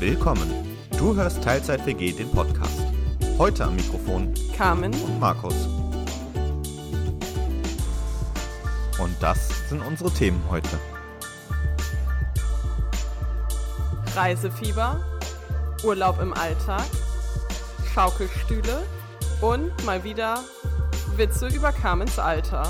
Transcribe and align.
Willkommen. 0.00 0.50
Du 0.98 1.14
hörst 1.14 1.42
Teilzeit 1.42 1.86
WG 1.86 2.12
den 2.12 2.28
Podcast. 2.30 2.82
Heute 3.38 3.64
am 3.64 3.76
Mikrofon 3.76 4.34
Carmen. 4.56 4.92
und 4.92 5.20
Markus. 5.20 5.54
Und 8.98 9.14
das 9.20 9.68
sind 9.68 9.80
unsere 9.82 10.10
Themen 10.10 10.42
heute. 10.50 10.78
Reisefieber, 14.16 15.00
Urlaub 15.84 16.20
im 16.20 16.34
Alltag, 16.34 16.84
Schaukelstühle 17.94 18.82
und 19.40 19.84
mal 19.84 20.02
wieder 20.02 20.40
Witze 21.16 21.46
über 21.48 21.70
Carmens 21.72 22.18
Alter. 22.18 22.66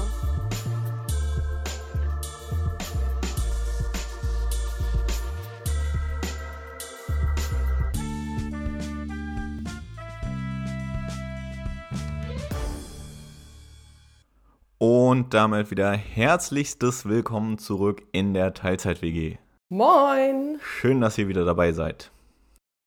Und 15.14 15.32
damit 15.32 15.70
wieder 15.70 15.92
herzlichstes 15.92 17.08
Willkommen 17.08 17.56
zurück 17.56 18.02
in 18.10 18.34
der 18.34 18.52
Teilzeit 18.52 19.00
WG. 19.00 19.36
Moin! 19.68 20.58
Schön, 20.60 21.00
dass 21.00 21.16
ihr 21.16 21.28
wieder 21.28 21.44
dabei 21.44 21.70
seid. 21.70 22.10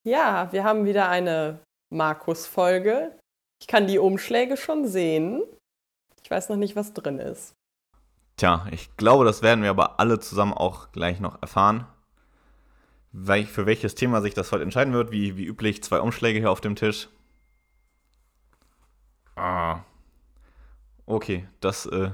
Ja, 0.03 0.52
wir 0.52 0.66
haben 0.66 0.84
wieder 0.84 1.08
eine 1.08 1.62
Markus-Folge. 1.90 3.17
Ich 3.62 3.67
kann 3.67 3.88
die 3.88 3.98
Umschläge 3.98 4.58
schon 4.58 4.86
sehen. 4.86 5.41
Ich 6.22 6.30
weiß 6.30 6.50
noch 6.50 6.58
nicht, 6.58 6.76
was 6.76 6.94
drin 6.94 7.20
ist. 7.20 7.53
Tja, 8.36 8.67
ich 8.72 8.98
glaube, 8.98 9.23
das 9.23 9.41
werden 9.41 9.64
wir 9.64 9.70
aber 9.70 10.02
alle 10.02 10.20
zusammen 10.20 10.52
auch 10.52 10.91
gleich 10.91 11.22
noch 11.22 11.41
erfahren. 11.41 11.88
Für 13.14 13.66
welches 13.66 13.95
Thema 13.95 14.22
sich 14.22 14.34
das 14.34 14.52
heute 14.52 14.64
entscheiden 14.64 14.94
wird, 14.94 15.11
wie, 15.11 15.38
wie 15.38 15.45
üblich, 15.45 15.81
zwei 15.81 16.02
Umschläge 16.02 16.39
hier 16.39 16.52
auf 16.52 16.59
dem 16.59 16.75
Tisch. 16.75 17.08
Ah. 19.38 19.80
Okay, 21.08 21.47
das 21.61 21.88
äh, 21.88 22.11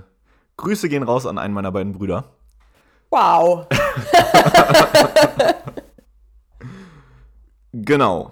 Grüße 0.55 0.87
gehen 0.87 1.03
raus 1.03 1.25
an 1.25 1.37
einen 1.37 1.53
meiner 1.53 1.73
beiden 1.73 1.91
Brüder. 1.91 2.23
Wow! 3.09 3.67
Genau. 7.73 8.31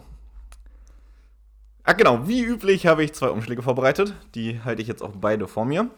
Ah, 1.83 1.93
genau, 1.93 2.27
wie 2.27 2.43
üblich 2.43 2.85
habe 2.85 3.03
ich 3.03 3.13
zwei 3.13 3.29
Umschläge 3.29 3.63
vorbereitet. 3.63 4.13
Die 4.35 4.61
halte 4.63 4.83
ich 4.83 4.87
jetzt 4.87 5.01
auch 5.01 5.13
beide 5.15 5.47
vor 5.47 5.65
mir. 5.65 5.89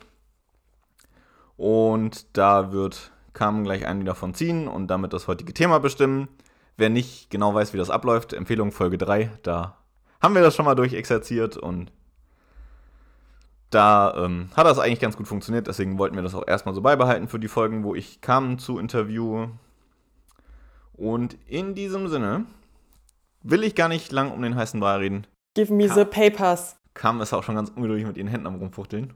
Und 1.58 2.38
da 2.38 2.72
wird 2.72 3.12
Carmen 3.34 3.66
gleich 3.66 3.86
einen 3.86 4.06
davon 4.06 4.34
ziehen 4.34 4.70
und 4.70 4.88
damit 4.88 5.12
das 5.12 5.28
heutige 5.28 5.54
Thema 5.54 5.80
bestimmen. 5.80 6.30
Wer 6.78 6.90
nicht 6.90 7.30
genau 7.30 7.54
weiß, 7.54 7.74
wie 7.74 7.78
das 7.78 7.90
abläuft, 7.90 8.32
Empfehlung 8.32 8.72
Folge 8.72 8.98
3, 8.98 9.30
da 9.44 9.78
haben 10.22 10.36
wir 10.36 10.42
das 10.42 10.56
schon 10.56 10.66
mal 10.66 10.76
durchexerziert 10.76 11.58
und 11.58 11.92
da 13.74 14.14
ähm, 14.18 14.50
hat 14.56 14.66
das 14.66 14.80
eigentlich 14.80 15.00
ganz 15.00 15.18
gut 15.18 15.28
funktioniert. 15.28 15.68
Deswegen 15.68 15.98
wollten 15.98 16.16
wir 16.16 16.24
das 16.24 16.36
auch 16.36 16.48
erstmal 16.48 16.74
so 16.76 16.82
beibehalten 16.82 17.28
für 17.28 17.40
die 17.40 17.48
Folgen, 17.48 17.84
wo 17.84 17.96
ich 17.96 18.22
Carmen 18.22 18.60
zu 18.60 18.78
interviewe. 18.80 19.50
Und 20.94 21.38
in 21.48 21.76
diesem 21.76 22.08
Sinne 22.08 22.46
will 23.42 23.64
ich 23.64 23.76
gar 23.76 23.90
nicht 23.90 24.12
lang 24.12 24.32
um 24.32 24.42
den 24.42 24.56
heißen 24.56 24.80
Brei 24.80 24.98
reden. 24.98 25.28
Give 25.56 25.74
me 25.74 25.88
the 25.90 26.06
papers. 26.06 26.76
Kam 26.94 27.22
es 27.22 27.34
auch 27.34 27.44
schon 27.44 27.56
ganz 27.56 27.70
ungeduldig 27.70 28.06
mit 28.06 28.18
ihren 28.18 28.28
Händen 28.28 28.48
am 28.48 28.56
rumfuchteln. 28.56 29.14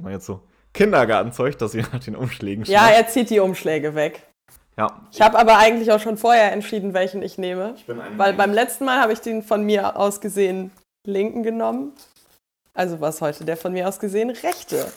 Mal 0.00 0.12
jetzt 0.12 0.24
so 0.26 0.40
Kindergartenzeug, 0.72 1.58
dass 1.58 1.72
sie 1.72 1.82
nach 1.92 2.00
den 2.00 2.16
Umschlägen 2.16 2.64
Ja, 2.64 2.80
schnappt. 2.80 2.94
er 2.96 3.08
zieht 3.08 3.30
die 3.30 3.40
Umschläge 3.40 3.94
weg. 3.94 4.26
ja. 4.78 5.00
Ich 5.12 5.20
habe 5.20 5.38
aber 5.38 5.58
eigentlich 5.58 5.92
auch 5.92 6.00
schon 6.00 6.16
vorher 6.16 6.52
entschieden, 6.52 6.94
welchen 6.94 7.22
ich 7.22 7.36
nehme. 7.36 7.74
Ich 7.76 7.86
bin 7.86 8.00
ein 8.00 8.16
Weil 8.18 8.32
beim 8.32 8.52
letzten 8.52 8.86
Mal 8.86 9.00
habe 9.00 9.12
ich 9.12 9.20
den 9.20 9.42
von 9.42 9.62
mir 9.64 9.96
aus 9.96 10.20
gesehen 10.22 10.70
linken 11.06 11.42
genommen. 11.42 11.92
Also 12.74 13.00
was 13.00 13.20
heute 13.20 13.44
der 13.44 13.56
von 13.56 13.72
mir 13.72 13.88
aus 13.88 13.98
gesehen 13.98 14.30
rechte. 14.30 14.92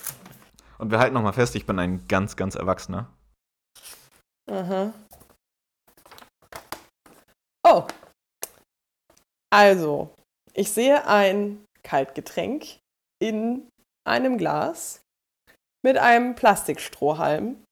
Und 0.77 0.91
wir 0.91 0.99
halten 0.99 1.13
nochmal 1.13 1.33
fest, 1.33 1.55
ich 1.55 1.65
bin 1.65 1.79
ein 1.79 2.07
ganz, 2.07 2.35
ganz 2.35 2.55
Erwachsener. 2.55 3.11
Aha. 4.49 4.93
Oh. 7.65 7.87
Also, 9.51 10.13
ich 10.53 10.71
sehe 10.71 11.07
ein 11.07 11.63
Kaltgetränk 11.83 12.79
in 13.21 13.69
einem 14.05 14.37
Glas 14.37 15.01
mit 15.85 15.97
einem 15.97 16.35
Plastikstrohhalm. 16.35 17.63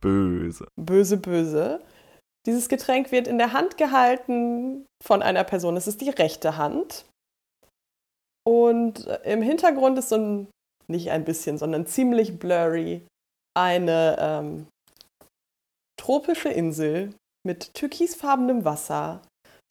Böse. 0.00 0.66
Böse, 0.76 1.16
böse. 1.18 1.84
Dieses 2.46 2.68
Getränk 2.68 3.12
wird 3.12 3.28
in 3.28 3.38
der 3.38 3.52
Hand 3.52 3.76
gehalten 3.76 4.86
von 5.04 5.22
einer 5.22 5.44
Person. 5.44 5.76
Es 5.76 5.86
ist 5.86 6.00
die 6.00 6.10
rechte 6.10 6.56
Hand. 6.56 7.04
Und 8.50 9.06
im 9.22 9.42
Hintergrund 9.42 9.96
ist 9.96 10.08
so 10.08 10.16
ein, 10.16 10.48
nicht 10.88 11.12
ein 11.12 11.24
bisschen, 11.24 11.56
sondern 11.56 11.86
ziemlich 11.86 12.40
blurry, 12.40 13.06
eine 13.56 14.16
ähm, 14.18 14.66
tropische 15.96 16.48
Insel 16.48 17.14
mit 17.46 17.74
türkisfarbenem 17.74 18.64
Wasser, 18.64 19.22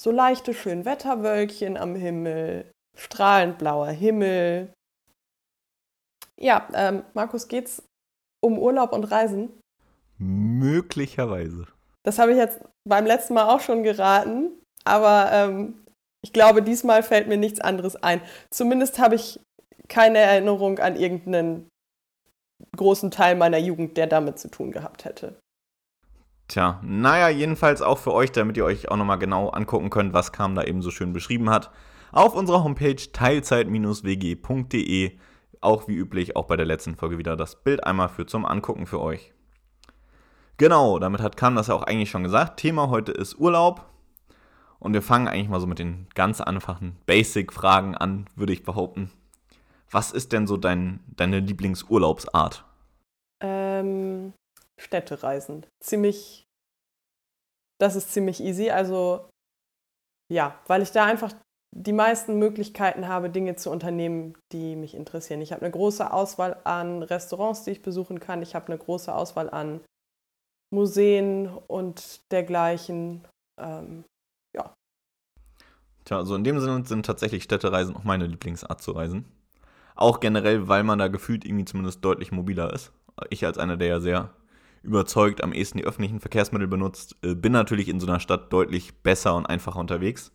so 0.01 0.11
leichte 0.11 0.53
Schönwetterwölkchen 0.53 1.75
am 1.75 1.93
Himmel, 1.95 2.71
strahlend 2.97 3.57
blauer 3.57 3.89
Himmel. 3.89 4.71
Ja, 6.39 6.65
ähm, 6.73 7.03
Markus, 7.13 7.49
geht's 7.49 7.83
um 8.41 8.57
Urlaub 8.57 8.93
und 8.93 9.03
Reisen? 9.03 9.59
Möglicherweise. 10.17 11.67
Das 12.05 12.17
habe 12.17 12.31
ich 12.31 12.37
jetzt 12.37 12.61
beim 12.87 13.05
letzten 13.05 13.33
Mal 13.33 13.53
auch 13.53 13.59
schon 13.59 13.83
geraten, 13.83 14.51
aber 14.85 15.31
ähm, 15.33 15.83
ich 16.21 16.33
glaube, 16.33 16.61
diesmal 16.61 17.03
fällt 17.03 17.27
mir 17.27 17.37
nichts 17.37 17.61
anderes 17.61 17.95
ein. 17.95 18.21
Zumindest 18.49 18.99
habe 18.99 19.15
ich 19.15 19.39
keine 19.87 20.19
Erinnerung 20.19 20.79
an 20.79 20.95
irgendeinen 20.95 21.69
großen 22.75 23.11
Teil 23.11 23.35
meiner 23.35 23.57
Jugend, 23.57 23.97
der 23.97 24.07
damit 24.07 24.39
zu 24.39 24.49
tun 24.49 24.71
gehabt 24.71 25.05
hätte. 25.05 25.39
Tja, 26.47 26.81
naja, 26.83 27.29
jedenfalls 27.29 27.81
auch 27.81 27.99
für 27.99 28.13
euch, 28.13 28.31
damit 28.31 28.57
ihr 28.57 28.65
euch 28.65 28.89
auch 28.89 28.97
nochmal 28.97 29.19
genau 29.19 29.49
angucken 29.49 29.89
könnt, 29.89 30.13
was 30.13 30.31
Kam 30.31 30.55
da 30.55 30.63
eben 30.63 30.81
so 30.81 30.91
schön 30.91 31.13
beschrieben 31.13 31.49
hat. 31.49 31.71
Auf 32.11 32.35
unserer 32.35 32.63
Homepage 32.63 32.95
teilzeit-wg.de, 32.95 35.19
auch 35.61 35.87
wie 35.87 35.95
üblich, 35.95 36.35
auch 36.35 36.45
bei 36.45 36.57
der 36.57 36.65
letzten 36.65 36.95
Folge 36.95 37.19
wieder 37.19 37.37
das 37.37 37.63
Bild 37.63 37.83
einmal 37.83 38.09
für 38.09 38.25
zum 38.25 38.45
Angucken 38.45 38.87
für 38.87 38.99
euch. 38.99 39.31
Genau, 40.57 40.97
damit 40.97 41.21
hat 41.21 41.37
Kam 41.37 41.55
das 41.55 41.67
ja 41.67 41.75
auch 41.75 41.83
eigentlich 41.83 42.09
schon 42.09 42.23
gesagt. 42.23 42.59
Thema 42.59 42.89
heute 42.89 43.11
ist 43.11 43.37
Urlaub. 43.37 43.85
Und 44.79 44.93
wir 44.93 45.01
fangen 45.01 45.27
eigentlich 45.27 45.49
mal 45.49 45.59
so 45.59 45.67
mit 45.67 45.79
den 45.79 46.07
ganz 46.15 46.41
einfachen 46.41 46.97
Basic-Fragen 47.05 47.95
an, 47.95 48.29
würde 48.35 48.53
ich 48.53 48.63
behaupten. 48.63 49.11
Was 49.91 50.11
ist 50.11 50.31
denn 50.31 50.47
so 50.47 50.55
dein, 50.55 50.99
deine 51.07 51.39
Lieblingsurlaubsart? 51.39 52.63
Ähm, 53.41 54.33
Städtereisen. 54.77 55.65
Ziemlich. 55.81 56.45
Das 57.79 57.95
ist 57.95 58.11
ziemlich 58.11 58.41
easy. 58.41 58.69
Also, 58.69 59.29
ja, 60.31 60.57
weil 60.67 60.81
ich 60.81 60.91
da 60.91 61.05
einfach 61.05 61.33
die 61.75 61.93
meisten 61.93 62.37
Möglichkeiten 62.39 63.07
habe, 63.07 63.29
Dinge 63.29 63.55
zu 63.55 63.69
unternehmen, 63.69 64.35
die 64.51 64.75
mich 64.75 64.95
interessieren. 64.95 65.41
Ich 65.41 65.51
habe 65.51 65.61
eine 65.61 65.71
große 65.71 66.11
Auswahl 66.11 66.59
an 66.63 67.03
Restaurants, 67.03 67.63
die 67.63 67.71
ich 67.71 67.81
besuchen 67.81 68.19
kann. 68.19 68.41
Ich 68.41 68.55
habe 68.55 68.67
eine 68.67 68.77
große 68.77 69.13
Auswahl 69.13 69.49
an 69.49 69.81
Museen 70.73 71.47
und 71.67 72.31
dergleichen. 72.31 73.27
Ähm, 73.59 74.03
Tja, 76.05 76.17
also 76.17 76.35
in 76.35 76.43
dem 76.43 76.59
Sinne 76.59 76.85
sind 76.85 77.05
tatsächlich 77.05 77.43
Städtereisen 77.43 77.95
auch 77.95 78.03
meine 78.03 78.25
Lieblingsart 78.25 78.81
zu 78.81 78.91
reisen. 78.91 79.25
Auch 79.95 80.19
generell, 80.19 80.67
weil 80.67 80.83
man 80.83 80.99
da 80.99 81.07
gefühlt 81.07 81.45
irgendwie 81.45 81.65
zumindest 81.65 82.03
deutlich 82.05 82.31
mobiler 82.31 82.73
ist. 82.73 82.91
Ich 83.29 83.45
als 83.45 83.57
einer, 83.57 83.77
der 83.77 83.87
ja 83.87 83.99
sehr 83.99 84.29
überzeugt 84.81 85.43
am 85.43 85.51
ehesten 85.51 85.77
die 85.77 85.83
öffentlichen 85.83 86.21
Verkehrsmittel 86.21 86.67
benutzt, 86.67 87.17
äh, 87.21 87.35
bin 87.35 87.51
natürlich 87.51 87.89
in 87.89 87.99
so 87.99 88.07
einer 88.07 88.19
Stadt 88.21 88.53
deutlich 88.53 89.01
besser 89.03 89.35
und 89.35 89.45
einfacher 89.45 89.79
unterwegs. 89.79 90.31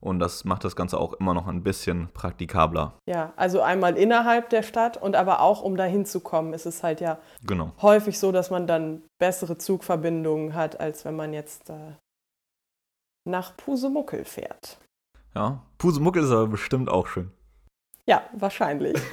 Und 0.00 0.20
das 0.20 0.44
macht 0.44 0.64
das 0.64 0.76
Ganze 0.76 0.98
auch 0.98 1.12
immer 1.14 1.34
noch 1.34 1.48
ein 1.48 1.64
bisschen 1.64 2.08
praktikabler. 2.14 2.94
ja, 3.06 3.32
also 3.36 3.60
einmal 3.60 3.96
innerhalb 3.98 4.48
der 4.48 4.62
Stadt 4.62 4.96
und 4.96 5.16
aber 5.16 5.40
auch, 5.40 5.60
um 5.60 5.76
dahin 5.76 6.06
zu 6.06 6.20
kommen, 6.20 6.52
ist 6.52 6.66
es 6.66 6.82
halt 6.82 7.00
ja 7.00 7.18
Genau. 7.44 7.72
häufig 7.82 8.18
so, 8.18 8.30
dass 8.30 8.50
man 8.50 8.66
dann 8.66 9.02
bessere 9.18 9.58
Zugverbindungen 9.58 10.54
hat, 10.54 10.78
als 10.80 11.04
wenn 11.04 11.16
man 11.16 11.32
jetzt 11.32 11.68
äh, 11.68 11.96
nach 13.28 13.56
Pusemuckel 13.56 14.24
fährt. 14.24 14.78
Ja. 15.38 15.62
Pusemuckel 15.78 16.24
ist 16.24 16.32
aber 16.32 16.48
bestimmt 16.48 16.88
auch 16.88 17.06
schön. 17.06 17.30
Ja, 18.06 18.22
wahrscheinlich. 18.32 18.96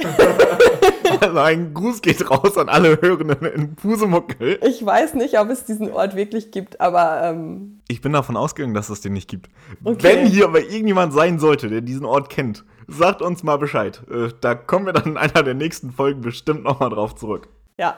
Also 1.21 1.37
ein 1.37 1.73
Gruß 1.73 2.01
geht 2.01 2.29
raus 2.29 2.57
an 2.57 2.67
alle 2.67 2.99
Hörenden 2.99 3.45
in 3.45 3.75
Pusemuckel. 3.75 4.59
Ich 4.63 4.83
weiß 4.83 5.13
nicht, 5.13 5.39
ob 5.39 5.49
es 5.49 5.63
diesen 5.63 5.91
Ort 5.91 6.15
wirklich 6.15 6.51
gibt, 6.51 6.81
aber 6.81 7.21
ähm, 7.23 7.79
Ich 7.87 8.01
bin 8.01 8.11
davon 8.11 8.35
ausgegangen, 8.35 8.73
dass 8.73 8.89
es 8.89 9.01
den 9.01 9.13
nicht 9.13 9.29
gibt. 9.29 9.49
Okay. 9.83 10.03
Wenn 10.03 10.25
hier 10.25 10.45
aber 10.45 10.61
irgendjemand 10.61 11.13
sein 11.13 11.39
sollte, 11.39 11.69
der 11.69 11.81
diesen 11.81 12.05
Ort 12.05 12.29
kennt, 12.29 12.65
sagt 12.87 13.21
uns 13.21 13.43
mal 13.43 13.57
Bescheid. 13.57 14.01
Äh, 14.09 14.29
da 14.41 14.55
kommen 14.55 14.87
wir 14.87 14.93
dann 14.93 15.05
in 15.11 15.17
einer 15.17 15.43
der 15.43 15.53
nächsten 15.53 15.91
Folgen 15.91 16.21
bestimmt 16.21 16.63
nochmal 16.63 16.89
drauf 16.89 17.15
zurück. 17.15 17.49
ja, 17.77 17.95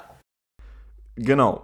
Genau. 1.16 1.64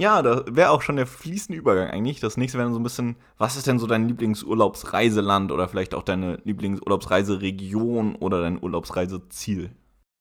Ja, 0.00 0.22
da 0.22 0.44
wäre 0.46 0.70
auch 0.70 0.82
schon 0.82 0.94
der 0.94 1.08
fließende 1.08 1.58
Übergang 1.58 1.90
eigentlich. 1.90 2.20
Das 2.20 2.36
nächste 2.36 2.56
wäre 2.56 2.66
dann 2.66 2.74
so 2.74 2.78
ein 2.78 2.84
bisschen, 2.84 3.16
was 3.36 3.56
ist 3.56 3.66
denn 3.66 3.80
so 3.80 3.88
dein 3.88 4.06
Lieblingsurlaubsreiseland 4.06 5.50
oder 5.50 5.68
vielleicht 5.68 5.92
auch 5.92 6.04
deine 6.04 6.36
Lieblingsurlaubsreiseregion 6.44 8.14
oder 8.14 8.40
dein 8.40 8.62
Urlaubsreiseziel? 8.62 9.72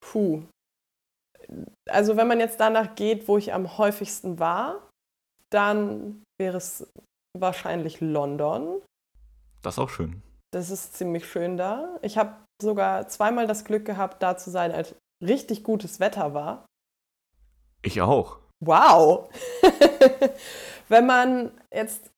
Puh. 0.03 0.41
Also 1.87 2.17
wenn 2.17 2.27
man 2.27 2.39
jetzt 2.39 2.59
danach 2.59 2.95
geht, 2.95 3.27
wo 3.27 3.37
ich 3.37 3.53
am 3.53 3.77
häufigsten 3.77 4.39
war, 4.39 4.89
dann 5.51 6.23
wäre 6.39 6.57
es 6.57 6.91
wahrscheinlich 7.37 8.01
London. 8.01 8.81
Das 9.61 9.75
ist 9.75 9.79
auch 9.79 9.89
schön. 9.89 10.23
Das 10.51 10.71
ist 10.71 10.95
ziemlich 10.95 11.29
schön 11.29 11.55
da. 11.55 11.99
Ich 12.01 12.17
habe 12.17 12.33
sogar 12.59 13.07
zweimal 13.09 13.45
das 13.45 13.63
Glück 13.63 13.85
gehabt, 13.85 14.23
da 14.23 14.37
zu 14.37 14.49
sein, 14.49 14.71
als 14.71 14.95
richtig 15.23 15.63
gutes 15.63 15.99
Wetter 15.99 16.33
war. 16.33 16.65
Ich 17.83 18.01
auch. 18.01 18.39
Wow! 18.59 19.29
Wenn 20.89 21.05
man 21.05 21.51
jetzt 21.73 22.11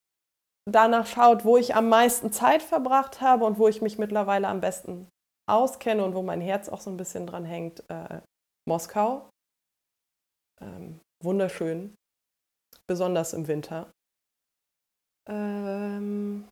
danach 0.66 1.08
schaut, 1.08 1.46
wo 1.46 1.58
ich 1.58 1.76
am 1.76 1.90
meisten 1.90 2.32
Zeit 2.32 2.62
verbracht 2.62 3.22
habe 3.22 3.46
und 3.46 3.58
wo 3.58 3.68
ich 3.68 3.82
mich 3.82 3.98
mittlerweile 3.98 4.48
am 4.48 4.62
besten 4.62 5.10
auskenne 5.50 6.04
und 6.04 6.14
wo 6.14 6.22
mein 6.22 6.42
Herz 6.42 6.70
auch 6.70 6.82
so 6.82 6.90
ein 6.90 6.98
bisschen 6.98 7.26
dran 7.26 7.46
hängt, 7.46 7.84
äh, 7.90 8.22
Moskau. 8.68 9.30
Ähm, 10.62 11.00
wunderschön, 11.24 11.96
besonders 12.88 13.34
im 13.34 13.48
Winter. 13.48 13.92
Ähm, 15.28 16.48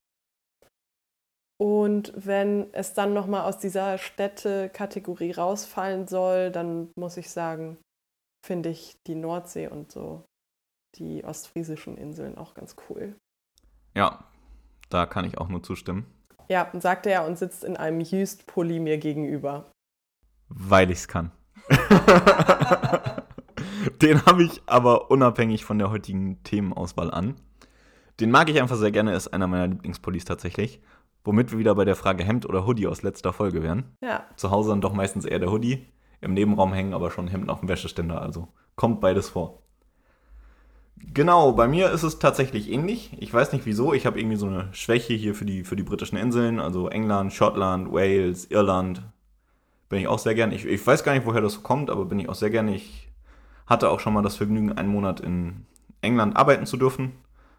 und 1.59 2.13
wenn 2.15 2.73
es 2.73 2.93
dann 2.93 3.13
nochmal 3.13 3.43
aus 3.47 3.57
dieser 3.57 3.97
Städte-Kategorie 3.97 5.31
rausfallen 5.31 6.07
soll, 6.07 6.51
dann 6.51 6.91
muss 6.97 7.17
ich 7.17 7.29
sagen, 7.29 7.77
finde 8.47 8.69
ich 8.69 8.97
die 9.05 9.15
Nordsee 9.15 9.67
und 9.67 9.91
so 9.91 10.23
die 10.95 11.23
ostfriesischen 11.23 11.97
Inseln 11.97 12.37
auch 12.37 12.53
ganz 12.53 12.75
cool. 12.89 13.15
Ja, 13.93 14.23
da 14.89 15.05
kann 15.05 15.25
ich 15.25 15.37
auch 15.37 15.49
nur 15.49 15.61
zustimmen. 15.61 16.07
Ja, 16.47 16.71
sagte 16.79 17.11
er 17.11 17.25
und 17.25 17.37
sitzt 17.37 17.65
in 17.65 17.75
einem 17.75 17.99
Used-Pulli 17.99 18.79
mir 18.79 18.97
gegenüber. 18.97 19.69
Weil 20.47 20.89
ich 20.91 20.99
es 20.99 21.07
kann. 21.09 21.31
Den 24.01 24.25
habe 24.25 24.43
ich 24.43 24.61
aber 24.65 25.11
unabhängig 25.11 25.65
von 25.65 25.77
der 25.77 25.91
heutigen 25.91 26.41
Themenauswahl 26.43 27.11
an. 27.11 27.35
Den 28.21 28.31
mag 28.31 28.49
ich 28.49 28.61
einfach 28.61 28.77
sehr 28.77 28.91
gerne, 28.91 29.13
ist 29.13 29.27
einer 29.27 29.47
meiner 29.47 29.67
Lieblingspullis 29.67 30.23
tatsächlich. 30.23 30.81
Womit 31.25 31.51
wir 31.51 31.59
wieder 31.59 31.75
bei 31.75 31.83
der 31.83 31.97
Frage 31.97 32.23
Hemd 32.23 32.47
oder 32.47 32.65
Hoodie 32.65 32.87
aus 32.87 33.03
letzter 33.03 33.33
Folge 33.33 33.61
wären. 33.61 33.97
Ja. 34.01 34.25
Zu 34.37 34.51
Hause 34.51 34.69
dann 34.69 34.79
doch 34.79 34.93
meistens 34.93 35.25
eher 35.25 35.39
der 35.39 35.51
Hoodie. 35.51 35.85
Im 36.21 36.33
Nebenraum 36.33 36.73
hängen 36.73 36.93
aber 36.93 37.11
schon 37.11 37.27
Hemden 37.27 37.49
auf 37.49 37.59
dem 37.59 37.69
Wäscheständer, 37.69 38.21
also 38.21 38.47
kommt 38.75 39.01
beides 39.01 39.29
vor. 39.29 39.59
Genau, 41.13 41.51
bei 41.51 41.67
mir 41.67 41.91
ist 41.91 42.03
es 42.03 42.17
tatsächlich 42.19 42.71
ähnlich. 42.71 43.15
Ich 43.19 43.31
weiß 43.31 43.53
nicht 43.53 43.65
wieso. 43.65 43.93
Ich 43.93 44.05
habe 44.07 44.19
irgendwie 44.19 44.35
so 44.37 44.47
eine 44.47 44.69
Schwäche 44.73 45.13
hier 45.13 45.35
für 45.35 45.45
die, 45.45 45.63
für 45.63 45.75
die 45.75 45.83
britischen 45.83 46.17
Inseln, 46.17 46.59
also 46.59 46.89
England, 46.89 47.33
Schottland, 47.33 47.91
Wales, 47.91 48.45
Irland. 48.45 49.03
Bin 49.89 49.99
ich 49.99 50.07
auch 50.07 50.19
sehr 50.19 50.33
gern. 50.35 50.51
Ich, 50.51 50.65
ich 50.65 50.85
weiß 50.85 51.03
gar 51.03 51.13
nicht, 51.13 51.25
woher 51.25 51.41
das 51.41 51.61
kommt, 51.61 51.89
aber 51.91 52.05
bin 52.05 52.19
ich 52.19 52.29
auch 52.29 52.35
sehr 52.35 52.49
gerne. 52.49 52.75
Ich 52.75 53.09
hatte 53.67 53.89
auch 53.89 53.99
schon 53.99 54.13
mal 54.13 54.23
das 54.23 54.37
Vergnügen, 54.37 54.71
einen 54.73 54.89
Monat 54.89 55.19
in 55.19 55.65
England 56.01 56.35
arbeiten 56.35 56.65
zu 56.65 56.77
dürfen. 56.77 57.11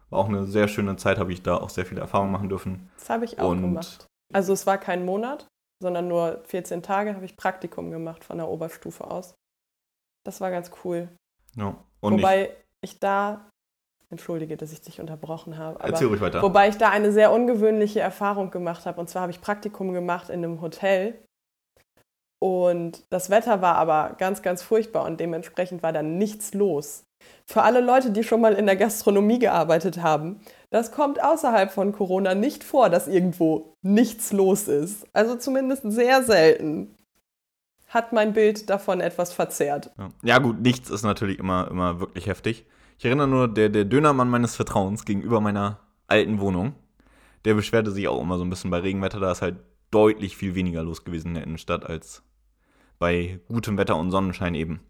War 0.09 0.19
auch 0.19 0.27
eine 0.29 0.45
sehr 0.45 0.67
schöne 0.67 0.97
Zeit, 0.97 1.17
habe 1.17 1.31
ich 1.31 1.41
da 1.41 1.55
auch 1.57 1.69
sehr 1.69 1.85
viele 1.85 2.01
Erfahrungen 2.01 2.31
machen 2.31 2.49
dürfen. 2.49 2.89
Das 2.97 3.09
habe 3.09 3.25
ich 3.25 3.39
auch 3.39 3.51
Und- 3.51 3.61
gemacht. 3.61 4.05
Also 4.33 4.53
es 4.53 4.67
war 4.67 4.77
kein 4.77 5.05
Monat, 5.05 5.47
sondern 5.81 6.07
nur 6.07 6.43
14 6.45 6.83
Tage 6.83 7.15
habe 7.15 7.25
ich 7.25 7.37
Praktikum 7.37 7.91
gemacht 7.91 8.23
von 8.23 8.37
der 8.37 8.47
Oberstufe 8.47 9.09
aus. 9.09 9.35
Das 10.25 10.41
war 10.41 10.51
ganz 10.51 10.71
cool. 10.83 11.09
Ja. 11.55 11.75
Und 12.01 12.13
Wobei 12.13 12.55
ich, 12.81 12.99
da, 12.99 13.49
entschuldige, 14.09 14.57
dass 14.57 14.71
ich 14.71 14.81
dich 14.81 14.99
unterbrochen 14.99 15.57
habe, 15.57 15.77
ich 15.77 15.83
aber 15.83 15.93
erzähl 15.93 16.07
ruhig 16.07 16.21
weiter. 16.21 16.41
wobei 16.41 16.69
ich 16.69 16.77
da 16.77 16.89
eine 16.89 17.11
sehr 17.11 17.31
ungewöhnliche 17.31 17.99
Erfahrung 17.99 18.51
gemacht 18.51 18.85
habe. 18.85 18.99
Und 18.99 19.09
zwar 19.09 19.23
habe 19.23 19.31
ich 19.31 19.41
Praktikum 19.41 19.93
gemacht 19.93 20.29
in 20.29 20.43
einem 20.43 20.61
Hotel. 20.61 21.23
Und 22.41 23.03
das 23.09 23.29
Wetter 23.29 23.61
war 23.61 23.75
aber 23.75 24.15
ganz, 24.17 24.41
ganz 24.41 24.63
furchtbar 24.63 25.05
und 25.05 25.19
dementsprechend 25.19 25.83
war 25.83 25.91
da 25.91 26.01
nichts 26.01 26.53
los. 26.53 27.03
Für 27.45 27.63
alle 27.63 27.81
Leute, 27.81 28.11
die 28.11 28.23
schon 28.23 28.39
mal 28.39 28.53
in 28.53 28.65
der 28.65 28.77
Gastronomie 28.77 29.39
gearbeitet 29.39 30.01
haben, 30.01 30.39
das 30.69 30.91
kommt 30.91 31.23
außerhalb 31.23 31.71
von 31.71 31.93
Corona 31.93 32.35
nicht 32.35 32.63
vor, 32.63 32.89
dass 32.89 33.07
irgendwo 33.07 33.75
nichts 33.81 34.31
los 34.31 34.67
ist. 34.67 35.07
Also 35.13 35.35
zumindest 35.35 35.83
sehr 35.91 36.23
selten. 36.23 36.95
Hat 37.87 38.13
mein 38.13 38.33
Bild 38.33 38.69
davon 38.69 39.01
etwas 39.01 39.33
verzerrt. 39.33 39.89
Ja. 40.21 40.37
gut, 40.37 40.61
nichts 40.61 40.91
ist 40.91 41.01
natürlich 41.01 41.39
immer, 41.39 41.67
immer 41.71 41.99
wirklich 41.99 42.27
heftig. 42.27 42.65
Ich 42.99 43.05
erinnere 43.05 43.27
nur, 43.27 43.47
der, 43.47 43.69
der 43.69 43.85
Dönermann 43.85 44.29
meines 44.29 44.55
Vertrauens 44.55 45.05
gegenüber 45.05 45.41
meiner 45.41 45.79
alten 46.05 46.39
Wohnung, 46.39 46.75
der 47.45 47.55
beschwerte 47.55 47.89
sich 47.89 48.07
auch 48.07 48.21
immer 48.21 48.37
so 48.37 48.43
ein 48.43 48.49
bisschen 48.51 48.69
bei 48.69 48.79
Regenwetter. 48.79 49.19
Da 49.19 49.31
ist 49.31 49.41
halt 49.41 49.57
deutlich 49.89 50.37
viel 50.37 50.53
weniger 50.53 50.83
los 50.83 51.03
gewesen 51.03 51.29
in 51.29 51.33
der 51.35 51.43
Innenstadt 51.43 51.83
als 51.83 52.21
bei 52.99 53.39
gutem 53.47 53.77
Wetter 53.77 53.95
und 53.95 54.11
Sonnenschein 54.11 54.53
eben. 54.53 54.81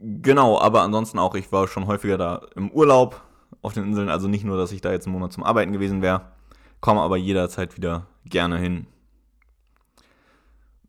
Genau, 0.00 0.58
aber 0.58 0.82
ansonsten 0.82 1.18
auch, 1.18 1.34
ich 1.34 1.50
war 1.52 1.66
schon 1.66 1.88
häufiger 1.88 2.16
da 2.16 2.40
im 2.54 2.70
Urlaub 2.70 3.20
auf 3.62 3.74
den 3.74 3.84
Inseln. 3.84 4.08
Also 4.08 4.28
nicht 4.28 4.44
nur, 4.44 4.56
dass 4.56 4.72
ich 4.72 4.80
da 4.80 4.92
jetzt 4.92 5.06
einen 5.06 5.14
Monat 5.14 5.32
zum 5.32 5.44
Arbeiten 5.44 5.72
gewesen 5.72 6.02
wäre, 6.02 6.32
komme 6.80 7.00
aber 7.00 7.16
jederzeit 7.16 7.76
wieder 7.76 8.06
gerne 8.24 8.58
hin. 8.58 8.86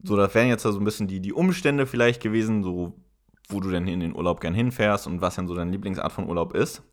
So, 0.04 0.16
das 0.16 0.34
wären 0.34 0.48
jetzt 0.48 0.64
so 0.64 0.78
ein 0.78 0.84
bisschen 0.84 1.08
die, 1.08 1.20
die 1.20 1.34
Umstände 1.34 1.86
vielleicht 1.86 2.22
gewesen, 2.22 2.64
so 2.64 2.94
wo 3.50 3.60
du 3.60 3.72
denn 3.72 3.88
in 3.88 4.00
den 4.00 4.16
Urlaub 4.16 4.40
gern 4.40 4.54
hinfährst 4.54 5.08
und 5.08 5.22
was 5.22 5.36
denn 5.36 5.48
so 5.48 5.56
deine 5.56 5.72
Lieblingsart 5.72 6.12
von 6.12 6.30
Urlaub 6.30 6.54
ist. 6.54 6.84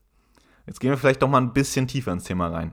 Jetzt 0.67 0.81
gehen 0.81 0.91
wir 0.91 0.97
vielleicht 0.97 1.23
doch 1.23 1.29
mal 1.29 1.41
ein 1.41 1.53
bisschen 1.53 1.87
tiefer 1.87 2.13
ins 2.13 2.25
Thema 2.25 2.49
rein. 2.49 2.73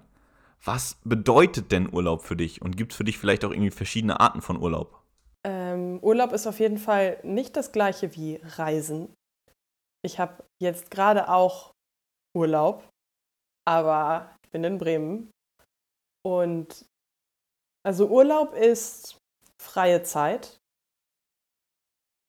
Was 0.63 0.97
bedeutet 1.03 1.71
denn 1.71 1.93
Urlaub 1.93 2.23
für 2.23 2.37
dich? 2.37 2.61
Und 2.61 2.77
gibt 2.77 2.93
es 2.93 2.97
für 2.97 3.03
dich 3.03 3.17
vielleicht 3.17 3.43
auch 3.43 3.51
irgendwie 3.51 3.69
verschiedene 3.69 4.19
Arten 4.19 4.41
von 4.41 4.57
Urlaub? 4.57 5.03
Ähm, 5.43 5.99
Urlaub 6.01 6.31
ist 6.31 6.47
auf 6.47 6.59
jeden 6.59 6.77
Fall 6.77 7.19
nicht 7.23 7.57
das 7.57 7.73
gleiche 7.73 8.15
wie 8.15 8.39
Reisen. 8.55 9.09
Ich 10.01 10.19
habe 10.19 10.45
jetzt 10.59 10.89
gerade 10.89 11.29
auch 11.29 11.72
Urlaub, 12.35 12.87
aber 13.65 14.35
ich 14.43 14.49
bin 14.51 14.63
in 14.63 14.77
Bremen. 14.77 15.31
Und 16.25 16.85
also 17.85 18.07
Urlaub 18.07 18.53
ist 18.53 19.17
freie 19.61 20.03
Zeit 20.03 20.57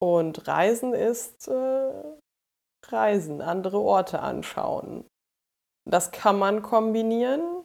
und 0.03 0.47
Reisen 0.47 0.95
ist 0.95 1.49
äh, 1.49 2.17
Reisen, 2.87 3.41
andere 3.41 3.81
Orte 3.81 4.21
anschauen. 4.21 5.06
Das 5.89 6.11
kann 6.11 6.39
man 6.39 6.63
kombinieren, 6.63 7.65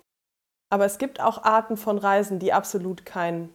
aber 0.72 0.86
es 0.86 0.98
gibt 0.98 1.20
auch 1.20 1.44
Arten 1.44 1.78
von 1.78 1.98
Reisen, 1.98 2.40
die 2.40 2.54
absolut 2.54 3.06
kein 3.06 3.54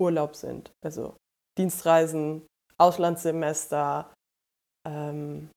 Urlaub 0.00 0.34
sind. 0.34 0.72
Also 0.84 1.16
Dienstreisen, 1.58 2.46
Auslandssemester. 2.78 4.12
Ähm, 4.86 5.50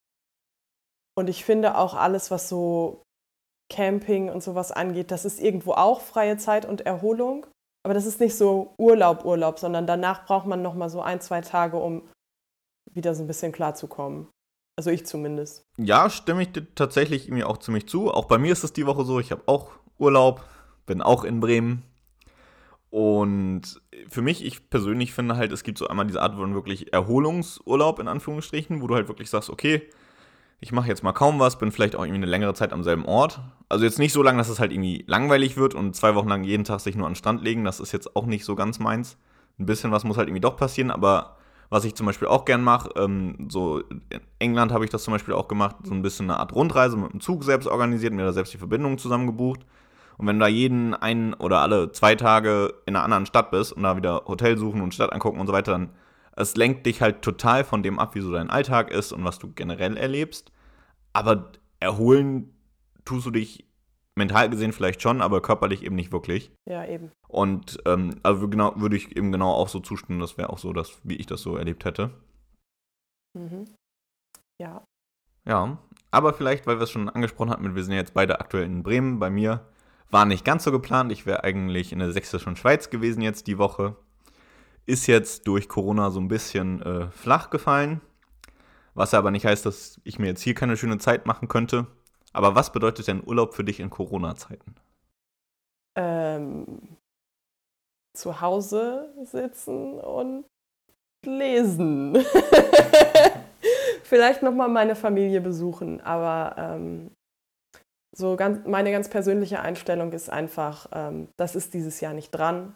und 1.15 1.29
ich 1.29 1.45
finde 1.45 1.77
auch 1.77 1.93
alles, 1.93 2.31
was 2.31 2.49
so 2.49 3.03
Camping 3.69 4.29
und 4.29 4.43
sowas 4.43 4.71
angeht, 4.71 5.11
das 5.11 5.25
ist 5.25 5.41
irgendwo 5.41 5.73
auch 5.73 6.01
freie 6.01 6.37
Zeit 6.37 6.65
und 6.65 6.81
Erholung. 6.81 7.45
Aber 7.83 7.93
das 7.93 8.05
ist 8.05 8.19
nicht 8.19 8.35
so 8.35 8.73
Urlaub, 8.77 9.25
Urlaub, 9.25 9.59
sondern 9.59 9.85
danach 9.85 10.25
braucht 10.25 10.45
man 10.45 10.61
noch 10.61 10.73
mal 10.73 10.89
so 10.89 11.01
ein, 11.01 11.19
zwei 11.19 11.41
Tage, 11.41 11.77
um 11.77 12.07
wieder 12.91 13.13
so 13.13 13.23
ein 13.23 13.27
bisschen 13.27 13.51
klarzukommen. 13.51 14.27
Also 14.77 14.89
ich 14.89 15.05
zumindest. 15.05 15.63
Ja, 15.77 16.09
stimme 16.09 16.43
ich 16.43 16.51
dir 16.51 16.73
tatsächlich 16.75 17.27
irgendwie 17.27 17.43
auch 17.43 17.57
ziemlich 17.57 17.87
zu. 17.87 18.11
Auch 18.11 18.25
bei 18.25 18.37
mir 18.37 18.51
ist 18.51 18.63
es 18.63 18.73
die 18.73 18.85
Woche 18.85 19.03
so, 19.03 19.19
ich 19.19 19.31
habe 19.31 19.43
auch 19.47 19.71
Urlaub, 19.97 20.43
bin 20.85 21.01
auch 21.01 21.23
in 21.23 21.39
Bremen. 21.39 21.83
Und 22.89 23.81
für 24.07 24.21
mich, 24.21 24.45
ich 24.45 24.69
persönlich 24.69 25.13
finde 25.13 25.35
halt, 25.35 25.51
es 25.51 25.63
gibt 25.63 25.77
so 25.77 25.87
einmal 25.87 26.05
diese 26.05 26.21
Art 26.21 26.35
von 26.35 26.53
wirklich 26.53 26.93
Erholungsurlaub 26.93 27.99
in 27.99 28.07
Anführungsstrichen, 28.07 28.81
wo 28.81 28.87
du 28.87 28.95
halt 28.95 29.07
wirklich 29.07 29.29
sagst, 29.29 29.49
okay, 29.49 29.89
ich 30.63 30.71
mache 30.71 30.87
jetzt 30.87 31.03
mal 31.03 31.11
kaum 31.11 31.39
was, 31.39 31.57
bin 31.57 31.73
vielleicht 31.73 31.93
auch 31.93 32.03
irgendwie 32.03 32.21
eine 32.21 32.25
längere 32.25 32.53
Zeit 32.53 32.71
am 32.71 32.83
selben 32.83 33.03
Ort. 33.03 33.41
Also 33.67 33.83
jetzt 33.83 33.99
nicht 33.99 34.13
so 34.13 34.23
lange, 34.23 34.37
dass 34.37 34.47
es 34.47 34.61
halt 34.61 34.71
irgendwie 34.71 35.03
langweilig 35.07 35.57
wird 35.57 35.75
und 35.75 35.93
zwei 35.93 36.15
Wochen 36.15 36.29
lang 36.29 36.45
jeden 36.45 36.63
Tag 36.63 36.79
sich 36.79 36.95
nur 36.95 37.05
an 37.05 37.11
den 37.11 37.17
Strand 37.17 37.43
legen, 37.43 37.65
das 37.65 37.81
ist 37.81 37.91
jetzt 37.91 38.15
auch 38.15 38.25
nicht 38.25 38.45
so 38.45 38.55
ganz 38.55 38.79
meins. 38.79 39.17
Ein 39.59 39.65
bisschen 39.65 39.91
was 39.91 40.05
muss 40.05 40.15
halt 40.15 40.29
irgendwie 40.29 40.39
doch 40.39 40.55
passieren, 40.55 40.89
aber 40.89 41.35
was 41.69 41.83
ich 41.83 41.95
zum 41.95 42.05
Beispiel 42.05 42.29
auch 42.29 42.45
gern 42.45 42.63
mache, 42.63 42.91
ähm, 42.95 43.49
so 43.49 43.79
in 43.79 44.21
England 44.39 44.71
habe 44.71 44.85
ich 44.85 44.89
das 44.89 45.03
zum 45.03 45.13
Beispiel 45.13 45.33
auch 45.33 45.49
gemacht, 45.49 45.75
so 45.83 45.93
ein 45.93 46.01
bisschen 46.01 46.29
eine 46.29 46.39
Art 46.39 46.53
Rundreise 46.53 46.95
mit 46.95 47.11
dem 47.11 47.19
Zug 47.19 47.43
selbst 47.43 47.67
organisiert, 47.67 48.13
mir 48.13 48.23
da 48.23 48.31
selbst 48.31 48.53
die 48.53 48.57
Verbindung 48.57 48.97
zusammengebucht. 48.97 49.65
Und 50.17 50.27
wenn 50.27 50.39
du 50.39 50.45
da 50.45 50.47
jeden 50.47 50.93
einen 50.93 51.33
oder 51.33 51.59
alle 51.59 51.91
zwei 51.91 52.15
Tage 52.15 52.73
in 52.85 52.95
einer 52.95 53.03
anderen 53.03 53.25
Stadt 53.25 53.51
bist 53.51 53.73
und 53.73 53.83
da 53.83 53.97
wieder 53.97 54.23
Hotel 54.27 54.57
suchen 54.57 54.79
und 54.79 54.93
Stadt 54.93 55.11
angucken 55.11 55.41
und 55.41 55.47
so 55.47 55.51
weiter, 55.51 55.73
dann 55.73 55.89
es 56.35 56.55
lenkt 56.55 56.85
dich 56.85 57.01
halt 57.01 57.21
total 57.21 57.63
von 57.63 57.83
dem 57.83 57.99
ab, 57.99 58.15
wie 58.15 58.21
so 58.21 58.31
dein 58.31 58.49
Alltag 58.49 58.91
ist 58.91 59.11
und 59.11 59.23
was 59.23 59.39
du 59.39 59.51
generell 59.53 59.97
erlebst. 59.97 60.51
Aber 61.13 61.51
erholen 61.79 62.55
tust 63.05 63.25
du 63.25 63.31
dich 63.31 63.65
mental 64.15 64.49
gesehen 64.49 64.73
vielleicht 64.73 65.01
schon, 65.01 65.21
aber 65.21 65.41
körperlich 65.41 65.83
eben 65.83 65.95
nicht 65.95 66.11
wirklich. 66.11 66.51
Ja, 66.67 66.85
eben. 66.85 67.11
Und 67.27 67.79
ähm, 67.85 68.19
also 68.23 68.47
genau, 68.47 68.73
würde 68.75 68.95
ich 68.95 69.15
eben 69.15 69.31
genau 69.31 69.51
auch 69.51 69.67
so 69.67 69.79
zustimmen, 69.79 70.19
das 70.19 70.37
wäre 70.37 70.49
auch 70.49 70.59
so, 70.59 70.73
dass, 70.73 70.99
wie 71.03 71.15
ich 71.15 71.25
das 71.25 71.41
so 71.41 71.57
erlebt 71.57 71.85
hätte. 71.85 72.11
Mhm. 73.37 73.65
Ja. 74.61 74.83
Ja, 75.45 75.77
Aber 76.11 76.33
vielleicht, 76.33 76.67
weil 76.67 76.77
wir 76.77 76.83
es 76.83 76.91
schon 76.91 77.09
angesprochen 77.09 77.49
hatten, 77.49 77.75
wir 77.75 77.83
sind 77.83 77.93
ja 77.93 77.99
jetzt 77.99 78.13
beide 78.13 78.39
aktuell 78.39 78.65
in 78.65 78.83
Bremen. 78.83 79.19
Bei 79.19 79.29
mir 79.29 79.67
war 80.09 80.25
nicht 80.25 80.45
ganz 80.45 80.63
so 80.63 80.71
geplant. 80.71 81.11
Ich 81.11 81.25
wäre 81.25 81.43
eigentlich 81.43 81.91
in 81.91 81.99
der 81.99 82.11
sächsischen 82.11 82.55
Schweiz 82.55 82.89
gewesen 82.89 83.21
jetzt 83.21 83.47
die 83.47 83.57
Woche. 83.57 83.97
Ist 84.85 85.07
jetzt 85.07 85.47
durch 85.47 85.69
Corona 85.69 86.11
so 86.11 86.19
ein 86.19 86.27
bisschen 86.27 86.81
äh, 86.81 87.09
flach 87.11 87.49
gefallen. 87.49 88.01
Was 88.95 89.13
aber 89.13 89.31
nicht 89.31 89.45
heißt, 89.45 89.65
dass 89.65 89.99
ich 90.03 90.19
mir 90.19 90.27
jetzt 90.27 90.41
hier 90.41 90.53
keine 90.53 90.77
schöne 90.77 90.97
Zeit 90.97 91.25
machen 91.25 91.47
könnte. 91.47 91.87
Aber 92.31 92.55
was 92.55 92.71
bedeutet 92.71 93.07
denn 93.07 93.23
Urlaub 93.25 93.53
für 93.53 93.63
dich 93.63 93.79
in 93.79 93.89
Corona-Zeiten? 93.89 94.75
Ähm, 95.95 96.97
zu 98.15 98.41
Hause 98.41 99.13
sitzen 99.23 99.99
und 99.99 100.45
lesen. 101.25 102.17
Vielleicht 104.03 104.43
nochmal 104.43 104.69
meine 104.69 104.95
Familie 104.95 105.41
besuchen, 105.41 106.01
aber 106.01 106.55
ähm, 106.57 107.11
so 108.15 108.35
ganz, 108.35 108.67
meine 108.67 108.91
ganz 108.91 109.09
persönliche 109.09 109.61
Einstellung 109.61 110.11
ist 110.11 110.29
einfach, 110.29 110.87
ähm, 110.91 111.29
das 111.37 111.55
ist 111.55 111.73
dieses 111.73 111.99
Jahr 112.01 112.13
nicht 112.13 112.31
dran. 112.31 112.75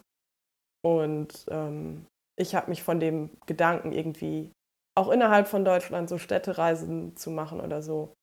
Und 0.88 1.46
ähm, 1.50 2.06
ich 2.40 2.56
habe 2.56 2.70
mich 2.70 2.82
von 2.82 3.02
dem 3.02 3.30
Gedanken 3.46 3.92
irgendwie 3.92 4.52
auch 4.96 5.10
innerhalb 5.10 5.48
von 5.48 5.66
Deutschland 5.66 6.08
so 6.08 6.18
Städtereisen 6.18 7.18
zu 7.18 7.30
machen 7.30 7.60
oder 7.60 7.82
so 7.82 8.14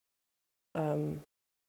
ähm, 0.75 1.23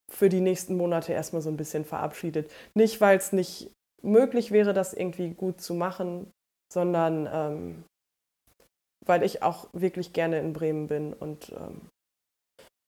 für 0.09 0.29
die 0.29 0.39
nächsten 0.39 0.77
Monate 0.77 1.11
erstmal 1.11 1.41
so 1.41 1.49
ein 1.49 1.57
bisschen 1.57 1.83
verabschiedet. 1.83 2.49
Nicht, 2.75 3.01
weil 3.01 3.17
es 3.17 3.33
nicht 3.33 3.71
möglich 4.01 4.51
wäre, 4.51 4.73
das 4.73 4.93
irgendwie 4.93 5.33
gut 5.33 5.59
zu 5.59 5.73
machen, 5.73 6.31
sondern 6.71 7.27
ähm, 7.29 7.83
weil 9.05 9.23
ich 9.23 9.43
auch 9.43 9.67
wirklich 9.73 10.13
gerne 10.13 10.39
in 10.39 10.53
Bremen 10.53 10.87
bin 10.87 11.13
und 11.13 11.51
ähm, 11.51 11.89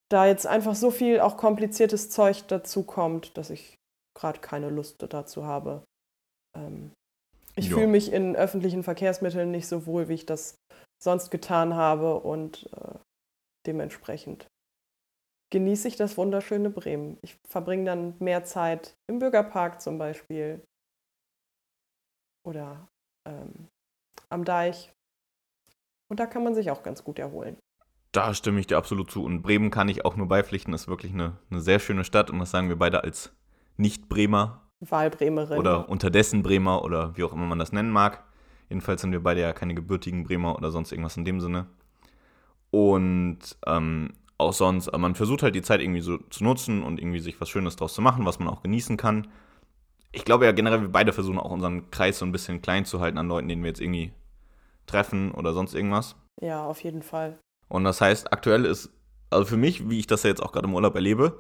da 0.09 0.25
jetzt 0.25 0.47
einfach 0.47 0.75
so 0.75 0.91
viel 0.91 1.19
auch 1.19 1.35
kompliziertes 1.35 2.09
Zeug 2.09 2.47
dazu 2.47 2.83
kommt, 2.83 3.37
dass 3.37 3.49
ich 3.49 3.77
gerade 4.15 4.39
keine 4.39 4.69
Lust 4.69 5.03
dazu 5.09 5.45
habe. 5.45 5.83
Ähm, 6.55 6.91
ich 7.57 7.69
fühle 7.69 7.87
mich 7.87 8.11
in 8.11 8.35
öffentlichen 8.35 8.83
Verkehrsmitteln 8.83 9.51
nicht 9.51 9.67
so 9.67 9.85
wohl, 9.85 10.07
wie 10.09 10.13
ich 10.13 10.25
das 10.25 10.57
sonst 11.01 11.31
getan 11.31 11.75
habe 11.75 12.19
und 12.19 12.69
äh, 12.73 12.99
dementsprechend 13.65 14.47
genieße 15.49 15.87
ich 15.87 15.95
das 15.95 16.17
wunderschöne 16.17 16.69
Bremen. 16.69 17.17
Ich 17.21 17.37
verbringe 17.47 17.85
dann 17.85 18.15
mehr 18.19 18.43
Zeit 18.43 18.95
im 19.07 19.19
Bürgerpark 19.19 19.81
zum 19.81 19.97
Beispiel 19.97 20.61
oder 22.45 22.87
ähm, 23.27 23.67
am 24.29 24.43
Deich. 24.43 24.93
Und 26.09 26.19
da 26.19 26.25
kann 26.25 26.43
man 26.43 26.55
sich 26.55 26.71
auch 26.71 26.83
ganz 26.83 27.03
gut 27.03 27.19
erholen. 27.19 27.57
Da 28.13 28.33
stimme 28.33 28.59
ich 28.59 28.67
dir 28.67 28.77
absolut 28.77 29.11
zu. 29.11 29.23
Und 29.23 29.41
Bremen 29.41 29.69
kann 29.69 29.89
ich 29.89 30.05
auch 30.05 30.15
nur 30.15 30.27
beipflichten, 30.27 30.73
ist 30.73 30.87
wirklich 30.87 31.13
eine, 31.13 31.37
eine 31.49 31.61
sehr 31.61 31.79
schöne 31.79 32.03
Stadt. 32.03 32.29
Und 32.29 32.39
das 32.39 32.51
sagen 32.51 32.69
wir 32.69 32.77
beide 32.77 33.03
als 33.03 33.35
Nicht-Bremer. 33.75 34.66
Wahlbremerin. 34.79 35.57
Oder 35.57 35.89
unterdessen 35.89 36.43
Bremer 36.43 36.83
oder 36.83 37.15
wie 37.17 37.23
auch 37.23 37.33
immer 37.33 37.45
man 37.45 37.59
das 37.59 37.71
nennen 37.71 37.91
mag. 37.91 38.23
Jedenfalls 38.69 39.01
sind 39.01 39.11
wir 39.11 39.23
beide 39.23 39.41
ja 39.41 39.53
keine 39.53 39.73
gebürtigen 39.73 40.23
Bremer 40.23 40.55
oder 40.55 40.71
sonst 40.71 40.91
irgendwas 40.91 41.17
in 41.17 41.25
dem 41.25 41.39
Sinne. 41.39 41.67
Und 42.69 43.39
ähm, 43.65 44.13
auch 44.37 44.53
sonst, 44.53 44.91
man 44.95 45.15
versucht 45.15 45.41
halt 45.41 45.55
die 45.55 45.61
Zeit 45.61 45.81
irgendwie 45.81 46.01
so 46.01 46.17
zu 46.29 46.43
nutzen 46.43 46.83
und 46.83 46.99
irgendwie 46.99 47.19
sich 47.19 47.39
was 47.41 47.49
Schönes 47.49 47.75
draus 47.75 47.93
zu 47.93 48.01
machen, 48.01 48.25
was 48.25 48.39
man 48.39 48.49
auch 48.49 48.61
genießen 48.61 48.97
kann. 48.97 49.27
Ich 50.11 50.25
glaube 50.25 50.45
ja 50.45 50.51
generell, 50.51 50.81
wir 50.81 50.91
beide 50.91 51.13
versuchen 51.13 51.39
auch 51.39 51.51
unseren 51.51 51.89
Kreis 51.91 52.19
so 52.19 52.25
ein 52.25 52.31
bisschen 52.31 52.61
klein 52.61 52.85
zu 52.85 52.99
halten 52.99 53.17
an 53.17 53.27
Leuten, 53.27 53.47
denen 53.47 53.63
wir 53.63 53.69
jetzt 53.69 53.81
irgendwie 53.81 54.11
treffen 54.85 55.31
oder 55.31 55.53
sonst 55.53 55.73
irgendwas. 55.73 56.15
Ja, 56.41 56.65
auf 56.65 56.83
jeden 56.83 57.01
Fall. 57.01 57.39
Und 57.67 57.83
das 57.83 57.99
heißt, 57.99 58.31
aktuell 58.31 58.65
ist, 58.65 58.89
also 59.29 59.45
für 59.45 59.57
mich, 59.57 59.89
wie 59.89 59.99
ich 59.99 60.07
das 60.07 60.23
ja 60.23 60.29
jetzt 60.29 60.41
auch 60.41 60.51
gerade 60.51 60.67
im 60.67 60.75
Urlaub 60.75 60.95
erlebe, 60.95 61.39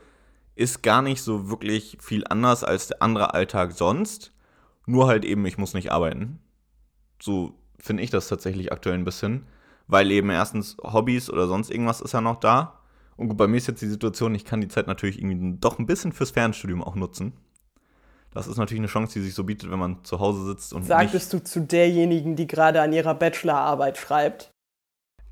ist 0.57 0.81
gar 0.81 1.01
nicht 1.01 1.21
so 1.21 1.49
wirklich 1.49 1.97
viel 2.01 2.25
anders 2.27 2.63
als 2.63 2.87
der 2.87 3.01
andere 3.01 3.33
Alltag 3.33 3.73
sonst. 3.73 4.33
Nur 4.85 5.07
halt 5.07 5.23
eben, 5.23 5.45
ich 5.45 5.57
muss 5.57 5.73
nicht 5.73 5.91
arbeiten. 5.91 6.39
So 7.21 7.53
finde 7.79 8.03
ich 8.03 8.09
das 8.09 8.27
tatsächlich 8.27 8.71
aktuell 8.71 8.95
ein 8.95 9.05
bisschen. 9.05 9.45
Weil 9.87 10.11
eben 10.11 10.29
erstens 10.29 10.75
Hobbys 10.81 11.29
oder 11.29 11.47
sonst 11.47 11.69
irgendwas 11.69 12.01
ist 12.01 12.13
ja 12.13 12.21
noch 12.21 12.39
da. 12.39 12.79
Und 13.15 13.29
gut, 13.29 13.37
bei 13.37 13.47
mir 13.47 13.57
ist 13.57 13.67
jetzt 13.67 13.81
die 13.81 13.87
Situation, 13.87 14.35
ich 14.35 14.45
kann 14.45 14.61
die 14.61 14.67
Zeit 14.67 14.87
natürlich 14.87 15.19
irgendwie 15.19 15.57
doch 15.59 15.79
ein 15.79 15.85
bisschen 15.85 16.11
fürs 16.11 16.31
Fernstudium 16.31 16.83
auch 16.83 16.95
nutzen. 16.95 17.33
Das 18.33 18.47
ist 18.47 18.57
natürlich 18.57 18.81
eine 18.81 18.87
Chance, 18.87 19.13
die 19.13 19.25
sich 19.25 19.33
so 19.33 19.43
bietet, 19.43 19.71
wenn 19.71 19.79
man 19.79 20.03
zu 20.03 20.19
Hause 20.19 20.45
sitzt 20.45 20.73
und. 20.73 20.85
Sagtest 20.85 21.33
du 21.33 21.43
zu 21.43 21.61
derjenigen, 21.61 22.35
die 22.35 22.45
gerade 22.45 22.81
an 22.81 22.93
ihrer 22.93 23.15
Bachelorarbeit 23.15 23.97
schreibt? 23.97 24.51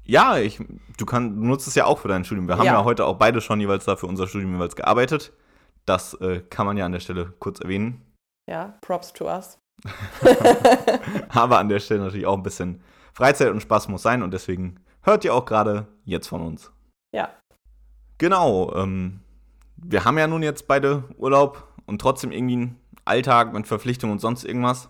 Ja, 0.05 0.37
ich, 0.37 0.59
du, 0.97 1.05
kann, 1.05 1.35
du 1.35 1.47
nutzt 1.47 1.67
es 1.67 1.75
ja 1.75 1.85
auch 1.85 1.97
für 1.99 2.07
dein 2.07 2.23
Studium. 2.23 2.47
Wir 2.47 2.57
haben 2.57 2.65
ja. 2.65 2.73
ja 2.73 2.83
heute 2.83 3.05
auch 3.05 3.17
beide 3.17 3.41
schon 3.41 3.59
jeweils 3.59 3.85
da 3.85 3.95
für 3.95 4.05
unser 4.05 4.27
Studium 4.27 4.53
jeweils 4.53 4.75
gearbeitet. 4.75 5.33
Das 5.85 6.13
äh, 6.15 6.41
kann 6.41 6.65
man 6.65 6.77
ja 6.77 6.85
an 6.85 6.91
der 6.91 6.99
Stelle 6.99 7.33
kurz 7.39 7.59
erwähnen. 7.59 8.01
Ja, 8.49 8.77
Props 8.81 9.13
to 9.13 9.25
us. 9.25 9.57
Aber 11.29 11.59
an 11.59 11.69
der 11.69 11.79
Stelle 11.79 12.01
natürlich 12.01 12.27
auch 12.27 12.37
ein 12.37 12.43
bisschen 12.43 12.81
Freizeit 13.13 13.49
und 13.49 13.61
Spaß 13.61 13.87
muss 13.87 14.03
sein 14.03 14.23
und 14.23 14.31
deswegen 14.31 14.79
hört 15.01 15.25
ihr 15.25 15.33
auch 15.33 15.45
gerade 15.45 15.87
jetzt 16.03 16.27
von 16.27 16.41
uns. 16.41 16.71
Ja. 17.13 17.29
Genau. 18.17 18.73
Ähm, 18.75 19.21
wir 19.77 20.05
haben 20.05 20.17
ja 20.17 20.27
nun 20.27 20.43
jetzt 20.43 20.67
beide 20.67 21.03
Urlaub 21.17 21.67
und 21.85 21.99
trotzdem 21.99 22.31
irgendwie 22.31 22.55
einen 22.55 22.79
Alltag 23.05 23.53
mit 23.53 23.67
Verpflichtungen 23.67 24.13
und 24.13 24.19
sonst 24.19 24.43
irgendwas. 24.43 24.89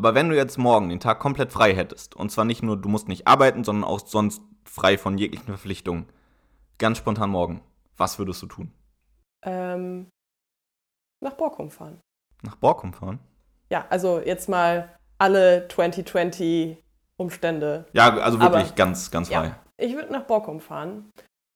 Aber 0.00 0.14
wenn 0.14 0.30
du 0.30 0.34
jetzt 0.34 0.56
morgen 0.56 0.88
den 0.88 0.98
Tag 0.98 1.18
komplett 1.18 1.52
frei 1.52 1.74
hättest, 1.74 2.16
und 2.16 2.32
zwar 2.32 2.46
nicht 2.46 2.62
nur, 2.62 2.78
du 2.80 2.88
musst 2.88 3.06
nicht 3.06 3.26
arbeiten, 3.26 3.64
sondern 3.64 3.84
auch 3.84 4.00
sonst 4.00 4.40
frei 4.64 4.96
von 4.96 5.18
jeglichen 5.18 5.44
Verpflichtungen, 5.44 6.06
ganz 6.78 6.96
spontan 6.96 7.28
morgen, 7.28 7.60
was 7.98 8.18
würdest 8.18 8.40
du 8.40 8.46
tun? 8.46 8.72
Ähm, 9.44 10.08
nach 11.22 11.34
Borkum 11.34 11.70
fahren. 11.70 12.00
Nach 12.40 12.56
Borkum 12.56 12.94
fahren? 12.94 13.18
Ja, 13.68 13.84
also 13.90 14.22
jetzt 14.24 14.48
mal 14.48 14.96
alle 15.18 15.68
2020 15.68 16.82
Umstände. 17.18 17.84
Ja, 17.92 18.16
also 18.16 18.40
wirklich 18.40 18.68
Aber, 18.68 18.74
ganz, 18.74 19.10
ganz 19.10 19.28
frei. 19.28 19.48
Ja, 19.48 19.56
ich 19.76 19.94
würde 19.96 20.14
nach 20.14 20.24
Borkum 20.24 20.60
fahren 20.60 21.10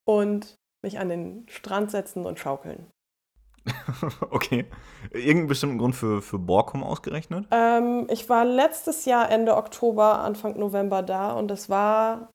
und 0.06 0.54
mich 0.82 0.98
an 0.98 1.08
den 1.08 1.46
Strand 1.48 1.90
setzen 1.90 2.26
und 2.26 2.38
schaukeln. 2.38 2.90
okay. 4.30 4.66
Irgendeinen 5.10 5.46
bestimmten 5.48 5.78
Grund 5.78 5.94
für, 5.94 6.22
für 6.22 6.38
Borkum 6.38 6.82
ausgerechnet? 6.82 7.46
Ähm, 7.50 8.06
ich 8.10 8.28
war 8.28 8.44
letztes 8.44 9.04
Jahr 9.04 9.30
Ende 9.30 9.56
Oktober, 9.56 10.18
Anfang 10.20 10.58
November 10.58 11.02
da 11.02 11.32
und 11.32 11.50
es 11.50 11.70
war 11.70 12.30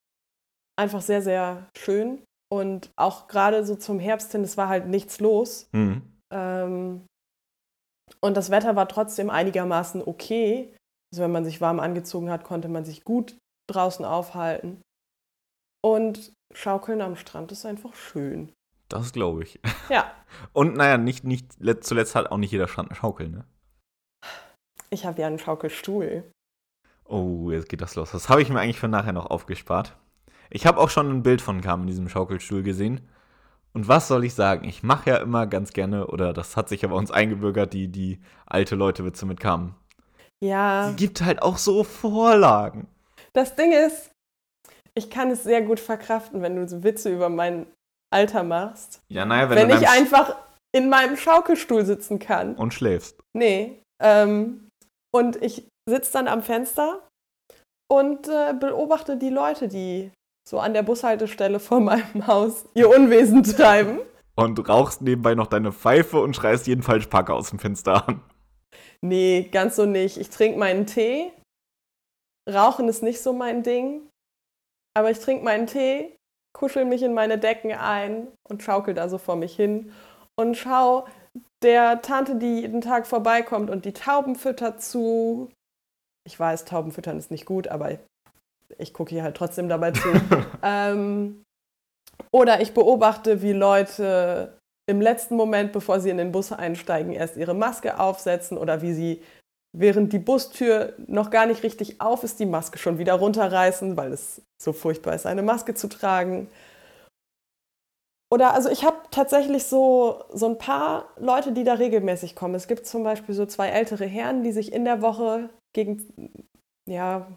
einfach 0.78 1.02
sehr, 1.02 1.22
sehr 1.22 1.68
schön. 1.78 2.24
Und 2.52 2.92
auch 2.96 3.28
gerade 3.28 3.64
so 3.64 3.76
zum 3.76 4.00
Herbst 4.00 4.32
hin, 4.32 4.44
es 4.44 4.58
war 4.58 4.70
halt 4.70 4.88
nichts 4.88 5.20
los. 5.20 5.70
Mhm. 5.72 6.02
Ähm, 6.34 7.06
und 8.22 8.36
das 8.36 8.50
Wetter 8.50 8.76
war 8.76 8.88
trotzdem 8.88 9.30
einigermaßen 9.30 10.02
okay. 10.02 10.76
Also 11.12 11.24
wenn 11.24 11.32
man 11.32 11.46
sich 11.46 11.62
warm 11.62 11.80
angezogen 11.80 12.30
hat, 12.32 12.44
konnte 12.44 12.68
man 12.70 12.86
sich 12.86 13.04
gut 13.04 13.38
draußen 13.70 14.04
aufhalten. 14.04 14.82
Und 15.84 16.34
Schaukeln 16.54 17.02
am 17.02 17.16
Strand 17.16 17.52
ist 17.52 17.66
einfach 17.66 17.94
schön. 17.94 18.52
Das 18.90 19.14
glaube 19.14 19.44
ich. 19.44 19.60
Ja. 19.90 20.12
Und 20.54 20.76
naja, 20.76 20.98
nicht, 20.98 21.24
nicht, 21.24 21.54
zuletzt 21.84 22.16
hat 22.16 22.32
auch 22.32 22.38
nicht 22.38 22.52
jeder 22.52 22.68
Strand 22.68 22.90
eine 22.90 22.96
Schaukel, 22.96 23.30
ne? 23.30 23.46
Ich 24.92 25.06
habe 25.06 25.22
ja 25.22 25.28
einen 25.28 25.40
Schaukelstuhl. 25.40 26.24
Oh, 27.06 27.50
jetzt 27.50 27.68
geht 27.70 27.82
das 27.82 27.96
los. 27.96 28.12
Das 28.12 28.30
habe 28.30 28.42
ich 28.42 28.50
mir 28.50 28.60
eigentlich 28.60 28.80
für 28.80 28.88
nachher 28.88 29.14
noch 29.14 29.26
aufgespart. 29.26 29.98
Ich 30.52 30.68
habe 30.68 30.80
auch 30.80 30.90
schon 30.90 31.10
ein 31.10 31.24
Bild 31.24 31.42
von 31.42 31.62
Carmen 31.62 31.84
in 31.84 31.88
diesem 31.88 32.10
Schaukelstuhl 32.10 32.62
gesehen. 32.62 33.10
Und 33.74 33.88
was 33.88 34.08
soll 34.08 34.24
ich 34.24 34.34
sagen? 34.34 34.68
Ich 34.68 34.84
mache 34.84 35.10
ja 35.10 35.18
immer 35.18 35.48
ganz 35.48 35.74
gerne, 35.74 36.08
oder 36.08 36.34
das 36.34 36.56
hat 36.56 36.70
sich 36.70 36.86
aber 36.86 36.96
uns 36.96 37.12
eingebürgert, 37.12 37.74
die, 37.74 37.88
die 37.88 38.20
alte 38.46 38.76
Leute-Witze 38.76 39.26
mit 39.26 39.40
Carmen. 39.40 39.76
Ja. 40.40 40.90
Sie 40.90 40.96
gibt 40.96 41.22
halt 41.22 41.42
auch 41.42 41.58
so 41.58 41.84
Vorlagen. 41.84 42.88
Das 43.34 43.56
Ding 43.56 43.72
ist, 43.72 44.12
ich 44.96 45.10
kann 45.10 45.32
es 45.32 45.44
sehr 45.44 45.62
gut 45.62 45.80
verkraften, 45.80 46.42
wenn 46.42 46.56
du 46.56 46.68
so 46.68 46.84
Witze 46.84 47.14
über 47.14 47.30
mein 47.30 47.68
Alter 48.14 48.44
machst. 48.44 49.02
Ja, 49.12 49.26
naja, 49.26 49.50
wenn, 49.50 49.70
wenn 49.70 49.78
ich 49.78 49.88
einfach 49.88 50.36
in 50.76 50.90
meinem 50.90 51.18
Schaukelstuhl 51.18 51.86
sitzen 51.86 52.20
kann. 52.20 52.56
Und 52.56 52.74
schläfst. 52.74 53.20
Nee. 53.36 53.82
Ähm, 54.02 54.70
und 55.14 55.42
ich 55.42 55.68
sitze 55.90 56.14
dann 56.14 56.28
am 56.28 56.44
Fenster 56.44 57.08
und 57.92 58.28
äh, 58.28 58.54
beobachte 58.54 59.18
die 59.18 59.30
Leute, 59.30 59.68
die 59.68 60.12
so 60.48 60.60
an 60.60 60.74
der 60.74 60.84
Bushaltestelle 60.84 61.60
vor 61.60 61.80
meinem 61.80 62.28
Haus 62.28 62.66
ihr 62.74 62.90
Unwesen 62.90 63.44
treiben. 63.44 64.00
Und 64.36 64.70
rauchst 64.70 65.02
nebenbei 65.02 65.36
noch 65.36 65.48
deine 65.48 65.74
Pfeife 65.74 66.22
und 66.22 66.36
schreist 66.36 66.68
jeden 66.68 66.84
Falschparker 66.84 67.34
aus 67.34 67.50
dem 67.50 67.60
Fenster 67.60 68.08
an. 68.08 68.22
Nee, 69.02 69.50
ganz 69.52 69.76
so 69.76 69.86
nicht. 69.86 70.18
Ich 70.18 70.30
trinke 70.30 70.58
meinen 70.58 70.86
Tee. 70.86 71.32
Rauchen 72.50 72.88
ist 72.88 73.04
nicht 73.04 73.22
so 73.22 73.34
mein 73.34 73.64
Ding. 73.64 74.08
Aber 74.98 75.12
ich 75.12 75.20
trinke 75.20 75.44
meinen 75.44 75.68
Tee, 75.68 76.16
kuschel 76.60 76.84
mich 76.84 77.04
in 77.04 77.14
meine 77.14 77.38
Decken 77.38 77.72
ein 77.72 78.28
und 78.50 78.62
schaukel 78.62 78.94
da 78.94 79.08
so 79.08 79.18
vor 79.18 79.38
mich 79.38 79.56
hin 79.56 79.94
und 80.38 80.58
schau 80.58 81.08
der 81.64 82.02
Tante, 82.02 82.36
die 82.36 82.60
jeden 82.60 82.82
Tag 82.82 83.08
vorbeikommt 83.08 83.70
und 83.70 83.86
die 83.86 83.94
Tauben 83.94 84.36
füttert 84.36 84.82
zu. 84.82 85.50
Ich 86.28 86.38
weiß, 86.38 86.66
Tauben 86.66 86.92
füttern 86.92 87.18
ist 87.18 87.32
nicht 87.32 87.46
gut, 87.46 87.70
aber 87.70 87.98
ich 88.78 88.94
gucke 88.94 89.12
hier 89.12 89.24
halt 89.24 89.38
trotzdem 89.38 89.70
dabei 89.70 89.92
zu. 89.92 90.10
ähm, 90.64 91.44
Oder 92.32 92.60
ich 92.60 92.74
beobachte, 92.74 93.42
wie 93.42 93.54
Leute 93.54 94.58
im 94.86 95.00
letzten 95.00 95.36
Moment, 95.36 95.72
bevor 95.72 96.02
sie 96.02 96.10
in 96.10 96.18
den 96.18 96.34
Bus 96.34 96.52
einsteigen, 96.52 97.14
erst 97.14 97.38
ihre 97.38 97.54
Maske 97.54 98.00
aufsetzen 98.00 98.58
oder 98.58 98.82
wie 98.82 98.94
sie, 98.94 99.24
während 99.72 100.14
die 100.14 100.20
Bustür 100.20 100.94
noch 101.08 101.30
gar 101.30 101.46
nicht 101.46 101.64
richtig 101.64 102.02
auf 102.02 102.24
ist, 102.24 102.40
die 102.40 102.46
Maske 102.46 102.78
schon 102.78 102.98
wieder 102.98 103.14
runterreißen, 103.14 103.98
weil 103.98 104.12
es 104.12 104.42
so 104.62 104.74
furchtbar 104.74 105.14
ist, 105.16 105.26
eine 105.26 105.44
Maske 105.44 105.76
zu 105.76 105.88
tragen. 105.88 106.50
Oder 108.32 108.54
also 108.54 108.70
ich 108.70 108.84
habe 108.84 108.98
tatsächlich 109.10 109.64
so, 109.64 110.24
so 110.32 110.48
ein 110.48 110.58
paar 110.58 111.10
Leute, 111.18 111.52
die 111.52 111.64
da 111.64 111.74
regelmäßig 111.74 112.36
kommen. 112.36 112.56
Es 112.56 112.68
gibt 112.68 112.86
zum 112.86 113.04
Beispiel 113.04 113.34
so 113.34 113.46
zwei 113.46 113.70
ältere 113.70 114.06
Herren, 114.06 114.44
die 114.44 114.52
sich 114.52 114.72
in 114.72 114.86
der 114.86 115.02
Woche 115.02 115.50
gegen, 115.74 116.32
ja, 116.88 117.28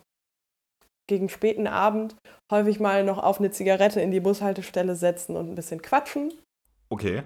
gegen 1.09 1.29
späten 1.29 1.67
Abend 1.67 2.17
häufig 2.51 2.79
mal 2.79 3.05
noch 3.05 3.19
auf 3.19 3.39
eine 3.39 3.51
Zigarette 3.51 4.01
in 4.01 4.11
die 4.11 4.21
Bushaltestelle 4.21 4.95
setzen 4.95 5.37
und 5.37 5.51
ein 5.51 5.55
bisschen 5.55 5.81
quatschen. 5.81 6.33
Okay. 6.91 7.23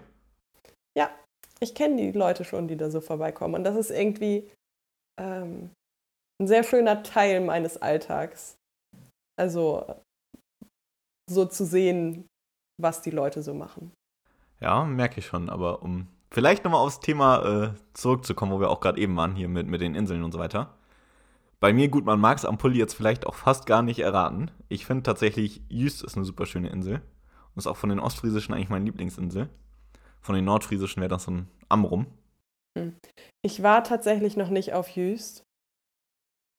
Ja, 0.96 1.10
ich 1.58 1.74
kenne 1.74 1.96
die 1.96 2.12
Leute 2.12 2.44
schon, 2.44 2.68
die 2.68 2.76
da 2.76 2.90
so 2.90 3.00
vorbeikommen. 3.00 3.56
Und 3.56 3.64
das 3.64 3.76
ist 3.76 3.90
irgendwie 3.90 4.48
ähm, 5.18 5.70
ein 6.40 6.46
sehr 6.46 6.64
schöner 6.64 7.02
Teil 7.02 7.40
meines 7.40 7.80
Alltags. 7.80 8.56
Also 9.38 9.84
so 11.28 11.44
zu 11.44 11.64
sehen, 11.64 12.26
was 12.80 13.02
die 13.02 13.10
Leute 13.10 13.42
so 13.42 13.54
machen. 13.54 13.92
Ja, 14.60 14.84
merke 14.84 15.20
ich 15.20 15.26
schon, 15.26 15.50
aber 15.50 15.82
um 15.82 16.08
vielleicht 16.30 16.64
nochmal 16.64 16.80
aufs 16.80 17.00
Thema 17.00 17.44
äh, 17.44 17.74
zurückzukommen, 17.94 18.52
wo 18.52 18.60
wir 18.60 18.70
auch 18.70 18.80
gerade 18.80 19.00
eben 19.00 19.16
waren, 19.16 19.34
hier 19.34 19.48
mit, 19.48 19.66
mit 19.66 19.80
den 19.80 19.94
Inseln 19.94 20.22
und 20.22 20.32
so 20.32 20.38
weiter. 20.38 20.74
Bei 21.60 21.72
mir, 21.72 21.88
gut, 21.88 22.04
man 22.04 22.20
mag 22.20 22.36
es 22.36 22.44
am 22.44 22.58
Pulli 22.58 22.78
jetzt 22.78 22.94
vielleicht 22.94 23.26
auch 23.26 23.34
fast 23.34 23.66
gar 23.66 23.82
nicht 23.82 24.00
erraten. 24.00 24.50
Ich 24.68 24.84
finde 24.84 25.02
tatsächlich, 25.02 25.62
Jüst 25.68 26.04
ist 26.04 26.16
eine 26.16 26.26
super 26.26 26.46
schöne 26.46 26.68
Insel. 26.68 26.96
Und 26.96 27.60
ist 27.60 27.66
auch 27.66 27.78
von 27.78 27.88
den 27.88 28.00
Ostfriesischen 28.00 28.54
eigentlich 28.54 28.68
meine 28.68 28.84
Lieblingsinsel. 28.84 29.48
Von 30.20 30.34
den 30.34 30.44
Nordfriesischen 30.44 31.00
wäre 31.00 31.08
das 31.08 31.24
so 31.24 31.30
ein 31.30 31.48
Amrum. 31.70 32.06
Hm. 32.76 32.96
Ich 33.42 33.62
war 33.62 33.82
tatsächlich 33.82 34.36
noch 34.36 34.50
nicht 34.50 34.74
auf 34.74 34.88
Jüst. 34.90 35.42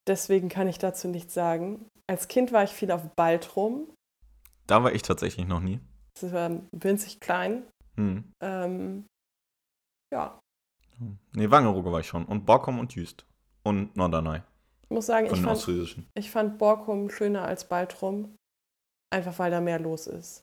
Deswegen 0.08 0.50
kann 0.50 0.68
ich 0.68 0.80
dazu 0.80 1.08
nichts 1.08 1.34
sagen. 1.34 1.90
Als 2.08 2.28
Kind 2.28 2.52
war 2.52 2.64
ich 2.64 2.72
viel 2.72 2.92
auf 2.92 3.04
Baltrum. 3.16 3.94
Da 4.66 4.84
war 4.84 4.94
ich 4.94 5.02
tatsächlich 5.02 5.48
noch 5.48 5.60
nie. 5.60 5.80
Das 6.20 6.32
war 6.34 6.62
winzig 6.72 7.20
klein. 7.20 7.68
Hm. 7.96 8.34
Ähm, 8.42 9.06
ja. 10.14 10.40
Nee, 11.34 11.52
Wangerooge 11.52 11.92
war 11.92 12.00
ich 12.00 12.08
schon. 12.08 12.26
Und 12.26 12.46
Borkum 12.46 12.80
und 12.80 12.96
Jüst. 12.96 13.26
Und 13.64 13.96
Norderney. 13.96 14.42
Ich 14.84 14.90
muss 14.90 15.06
sagen, 15.06 15.28
ich 15.28 15.42
fand, 15.42 16.08
ich 16.16 16.32
fand 16.32 16.58
Borkum 16.58 17.10
schöner 17.10 17.44
als 17.44 17.68
Baltrum. 17.68 18.36
Einfach 19.14 19.38
weil 19.40 19.52
da 19.52 19.62
mehr 19.62 19.80
los 19.80 20.08
ist. 20.08 20.42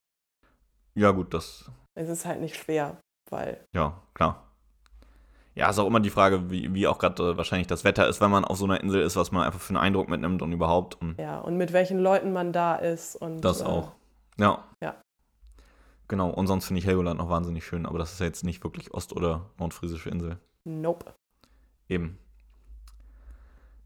Ja, 0.94 1.10
gut, 1.10 1.34
das. 1.34 1.70
Es 1.98 2.08
ist 2.08 2.26
halt 2.26 2.40
nicht 2.40 2.56
schwer, 2.56 3.00
weil. 3.30 3.64
Ja, 3.74 4.02
klar. 4.14 4.53
Ja, 5.56 5.70
ist 5.70 5.78
auch 5.78 5.86
immer 5.86 6.00
die 6.00 6.10
Frage, 6.10 6.50
wie, 6.50 6.74
wie 6.74 6.86
auch 6.88 6.98
gerade 6.98 7.22
äh, 7.22 7.36
wahrscheinlich 7.36 7.68
das 7.68 7.84
Wetter 7.84 8.08
ist, 8.08 8.20
wenn 8.20 8.30
man 8.30 8.44
auf 8.44 8.56
so 8.56 8.64
einer 8.64 8.80
Insel 8.80 9.02
ist, 9.02 9.14
was 9.14 9.30
man 9.30 9.44
einfach 9.44 9.60
für 9.60 9.70
einen 9.70 9.76
Eindruck 9.76 10.08
mitnimmt 10.08 10.42
und 10.42 10.52
überhaupt. 10.52 11.00
Und 11.00 11.18
Ja, 11.18 11.38
und 11.38 11.56
mit 11.56 11.72
welchen 11.72 12.00
Leuten 12.00 12.32
man 12.32 12.52
da 12.52 12.74
ist. 12.74 13.14
Und, 13.14 13.44
das 13.44 13.60
äh, 13.60 13.64
auch. 13.64 13.92
Ja. 14.36 14.64
ja. 14.82 14.96
Genau, 16.08 16.30
und 16.30 16.48
sonst 16.48 16.66
finde 16.66 16.80
ich 16.80 16.86
Helgoland 16.86 17.18
noch 17.18 17.30
wahnsinnig 17.30 17.64
schön, 17.64 17.86
aber 17.86 17.98
das 17.98 18.12
ist 18.12 18.20
ja 18.20 18.26
jetzt 18.26 18.44
nicht 18.44 18.62
wirklich 18.64 18.92
ost- 18.92 19.14
oder 19.14 19.50
nordfriesische 19.58 20.10
Insel. 20.10 20.38
Nope. 20.64 21.14
Eben. 21.88 22.18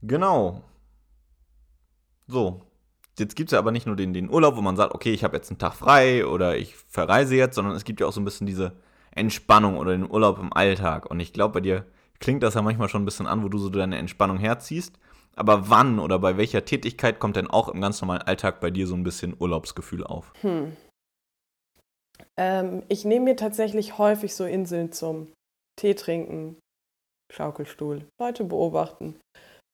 Genau. 0.02 0.62
So. 2.26 2.62
Jetzt 3.18 3.34
gibt 3.36 3.50
es 3.50 3.52
ja 3.52 3.58
aber 3.58 3.72
nicht 3.72 3.86
nur 3.86 3.96
den, 3.96 4.12
den 4.12 4.30
Urlaub, 4.30 4.56
wo 4.56 4.62
man 4.62 4.76
sagt, 4.76 4.94
okay, 4.94 5.12
ich 5.12 5.24
habe 5.24 5.36
jetzt 5.36 5.50
einen 5.50 5.58
Tag 5.58 5.74
frei 5.74 6.24
oder 6.24 6.56
ich 6.56 6.76
verreise 6.76 7.34
jetzt, 7.34 7.56
sondern 7.56 7.74
es 7.74 7.84
gibt 7.84 8.00
ja 8.00 8.06
auch 8.06 8.12
so 8.12 8.20
ein 8.20 8.24
bisschen 8.24 8.46
diese 8.46 8.72
Entspannung 9.18 9.76
oder 9.76 9.92
den 9.92 10.10
Urlaub 10.10 10.38
im 10.38 10.52
Alltag. 10.52 11.10
Und 11.10 11.20
ich 11.20 11.32
glaube, 11.32 11.54
bei 11.54 11.60
dir 11.60 11.84
klingt 12.20 12.42
das 12.42 12.54
ja 12.54 12.62
manchmal 12.62 12.88
schon 12.88 13.02
ein 13.02 13.06
bisschen 13.06 13.26
an, 13.26 13.42
wo 13.42 13.48
du 13.48 13.58
so 13.58 13.68
deine 13.68 13.98
Entspannung 13.98 14.38
herziehst. 14.38 14.98
Aber 15.36 15.70
wann 15.70 15.98
oder 15.98 16.18
bei 16.18 16.36
welcher 16.36 16.64
Tätigkeit 16.64 17.20
kommt 17.20 17.36
denn 17.36 17.48
auch 17.48 17.68
im 17.68 17.80
ganz 17.80 18.00
normalen 18.00 18.22
Alltag 18.22 18.60
bei 18.60 18.70
dir 18.70 18.86
so 18.86 18.94
ein 18.94 19.04
bisschen 19.04 19.36
Urlaubsgefühl 19.38 20.04
auf? 20.04 20.32
Hm. 20.40 20.76
Ähm, 22.36 22.82
ich 22.88 23.04
nehme 23.04 23.26
mir 23.26 23.36
tatsächlich 23.36 23.98
häufig 23.98 24.34
so 24.34 24.44
Inseln 24.44 24.90
zum 24.92 25.32
Tee 25.78 25.94
trinken, 25.94 26.58
Schaukelstuhl, 27.32 28.08
Leute 28.20 28.44
beobachten, 28.44 29.20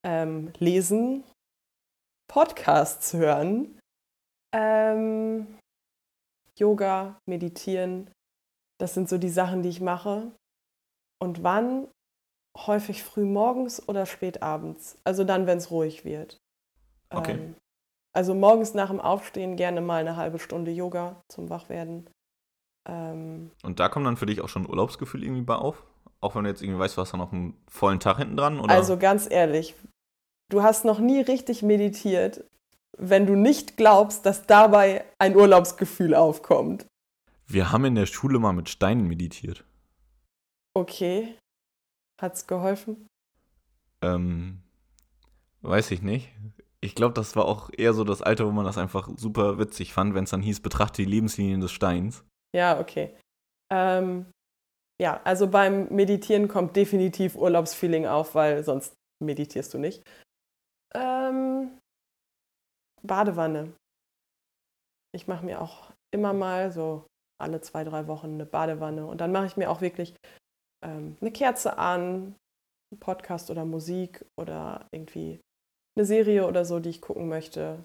ähm, 0.04 0.52
lesen, 0.58 1.24
Podcasts 2.28 3.14
hören, 3.14 3.78
ähm, 4.54 5.46
Yoga, 6.58 7.18
meditieren. 7.26 8.10
Das 8.78 8.94
sind 8.94 9.08
so 9.08 9.18
die 9.18 9.30
Sachen, 9.30 9.62
die 9.62 9.68
ich 9.68 9.80
mache. 9.80 10.32
Und 11.20 11.42
wann? 11.42 11.88
Häufig 12.56 13.02
früh 13.02 13.24
morgens 13.24 13.88
oder 13.88 14.06
spät 14.06 14.42
abends. 14.42 14.98
Also 15.04 15.24
dann, 15.24 15.46
wenn 15.46 15.58
es 15.58 15.70
ruhig 15.70 16.04
wird. 16.04 16.38
Okay. 17.10 17.32
Ähm, 17.32 17.54
also 18.12 18.34
morgens 18.34 18.74
nach 18.74 18.90
dem 18.90 19.00
Aufstehen 19.00 19.56
gerne 19.56 19.80
mal 19.80 20.00
eine 20.00 20.16
halbe 20.16 20.38
Stunde 20.38 20.70
Yoga 20.70 21.20
zum 21.28 21.50
Wachwerden. 21.50 22.08
Ähm, 22.88 23.50
Und 23.64 23.80
da 23.80 23.88
kommt 23.88 24.06
dann 24.06 24.16
für 24.16 24.26
dich 24.26 24.40
auch 24.40 24.48
schon 24.48 24.68
Urlaubsgefühl 24.68 25.24
irgendwie 25.24 25.42
bei 25.42 25.56
auf? 25.56 25.82
Auch 26.20 26.36
wenn 26.36 26.44
du 26.44 26.50
jetzt 26.50 26.62
irgendwie 26.62 26.78
weißt, 26.78 26.96
du 26.96 27.00
hast 27.00 27.12
da 27.12 27.16
noch 27.16 27.32
einen 27.32 27.60
vollen 27.68 28.00
Tag 28.00 28.18
hinten 28.18 28.36
dran? 28.36 28.60
Oder? 28.60 28.72
Also 28.72 28.96
ganz 28.98 29.28
ehrlich, 29.28 29.74
du 30.48 30.62
hast 30.62 30.84
noch 30.84 31.00
nie 31.00 31.20
richtig 31.20 31.62
meditiert, 31.62 32.44
wenn 32.96 33.26
du 33.26 33.34
nicht 33.34 33.76
glaubst, 33.76 34.24
dass 34.26 34.46
dabei 34.46 35.04
ein 35.18 35.36
Urlaubsgefühl 35.36 36.14
aufkommt. 36.14 36.86
Wir 37.46 37.72
haben 37.72 37.84
in 37.84 37.94
der 37.94 38.06
Schule 38.06 38.38
mal 38.38 38.52
mit 38.52 38.68
Steinen 38.68 39.06
meditiert. 39.06 39.64
Okay. 40.74 41.36
Hat's 42.20 42.46
geholfen? 42.46 43.06
Ähm, 44.02 44.62
weiß 45.62 45.90
ich 45.90 46.02
nicht. 46.02 46.30
Ich 46.80 46.94
glaube, 46.94 47.14
das 47.14 47.36
war 47.36 47.46
auch 47.46 47.70
eher 47.76 47.94
so 47.94 48.04
das 48.04 48.22
Alter, 48.22 48.46
wo 48.46 48.50
man 48.50 48.64
das 48.66 48.78
einfach 48.78 49.08
super 49.16 49.58
witzig 49.58 49.92
fand, 49.92 50.14
wenn 50.14 50.24
es 50.24 50.30
dann 50.30 50.42
hieß, 50.42 50.60
betrachte 50.60 51.02
die 51.02 51.10
Lebenslinien 51.10 51.60
des 51.60 51.72
Steins. 51.72 52.24
Ja, 52.54 52.78
okay. 52.78 53.16
Ähm, 53.72 54.26
ja, 55.00 55.20
also 55.24 55.48
beim 55.48 55.88
Meditieren 55.88 56.48
kommt 56.48 56.76
definitiv 56.76 57.36
Urlaubsfeeling 57.36 58.06
auf, 58.06 58.34
weil 58.34 58.62
sonst 58.64 58.94
meditierst 59.22 59.72
du 59.74 59.78
nicht. 59.78 60.02
Ähm, 60.94 61.78
Badewanne. 63.02 63.72
Ich 65.12 65.26
mache 65.26 65.44
mir 65.44 65.60
auch 65.60 65.90
immer 66.12 66.32
mal 66.32 66.70
so 66.70 67.06
alle 67.40 67.60
zwei, 67.60 67.84
drei 67.84 68.06
Wochen 68.06 68.34
eine 68.34 68.46
Badewanne 68.46 69.06
und 69.06 69.20
dann 69.20 69.32
mache 69.32 69.46
ich 69.46 69.56
mir 69.56 69.70
auch 69.70 69.80
wirklich 69.80 70.14
ähm, 70.84 71.16
eine 71.20 71.32
Kerze 71.32 71.78
an, 71.78 72.34
einen 72.92 73.00
Podcast 73.00 73.50
oder 73.50 73.64
Musik 73.64 74.24
oder 74.36 74.86
irgendwie 74.92 75.40
eine 75.96 76.06
Serie 76.06 76.46
oder 76.46 76.64
so, 76.64 76.80
die 76.80 76.90
ich 76.90 77.00
gucken 77.00 77.28
möchte. 77.28 77.84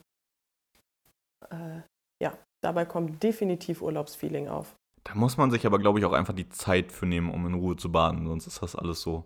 Äh, 1.52 1.82
ja, 2.22 2.38
dabei 2.62 2.86
kommt 2.86 3.22
definitiv 3.24 3.82
Urlaubsfeeling 3.82 4.48
auf. 4.50 4.76
Da 5.04 5.14
muss 5.16 5.36
man 5.38 5.52
sich 5.52 5.66
aber, 5.66 5.78
glaube 5.80 6.00
ich, 6.00 6.06
auch 6.06 6.14
einfach 6.14 6.34
die 6.34 6.48
Zeit 6.50 6.92
für 6.94 7.06
nehmen, 7.06 7.32
um 7.32 7.46
in 7.48 7.54
Ruhe 7.56 7.76
zu 7.76 7.92
baden. 7.92 8.28
Sonst 8.28 8.48
ist 8.48 8.62
das 8.62 8.76
alles 8.78 9.02
so 9.02 9.26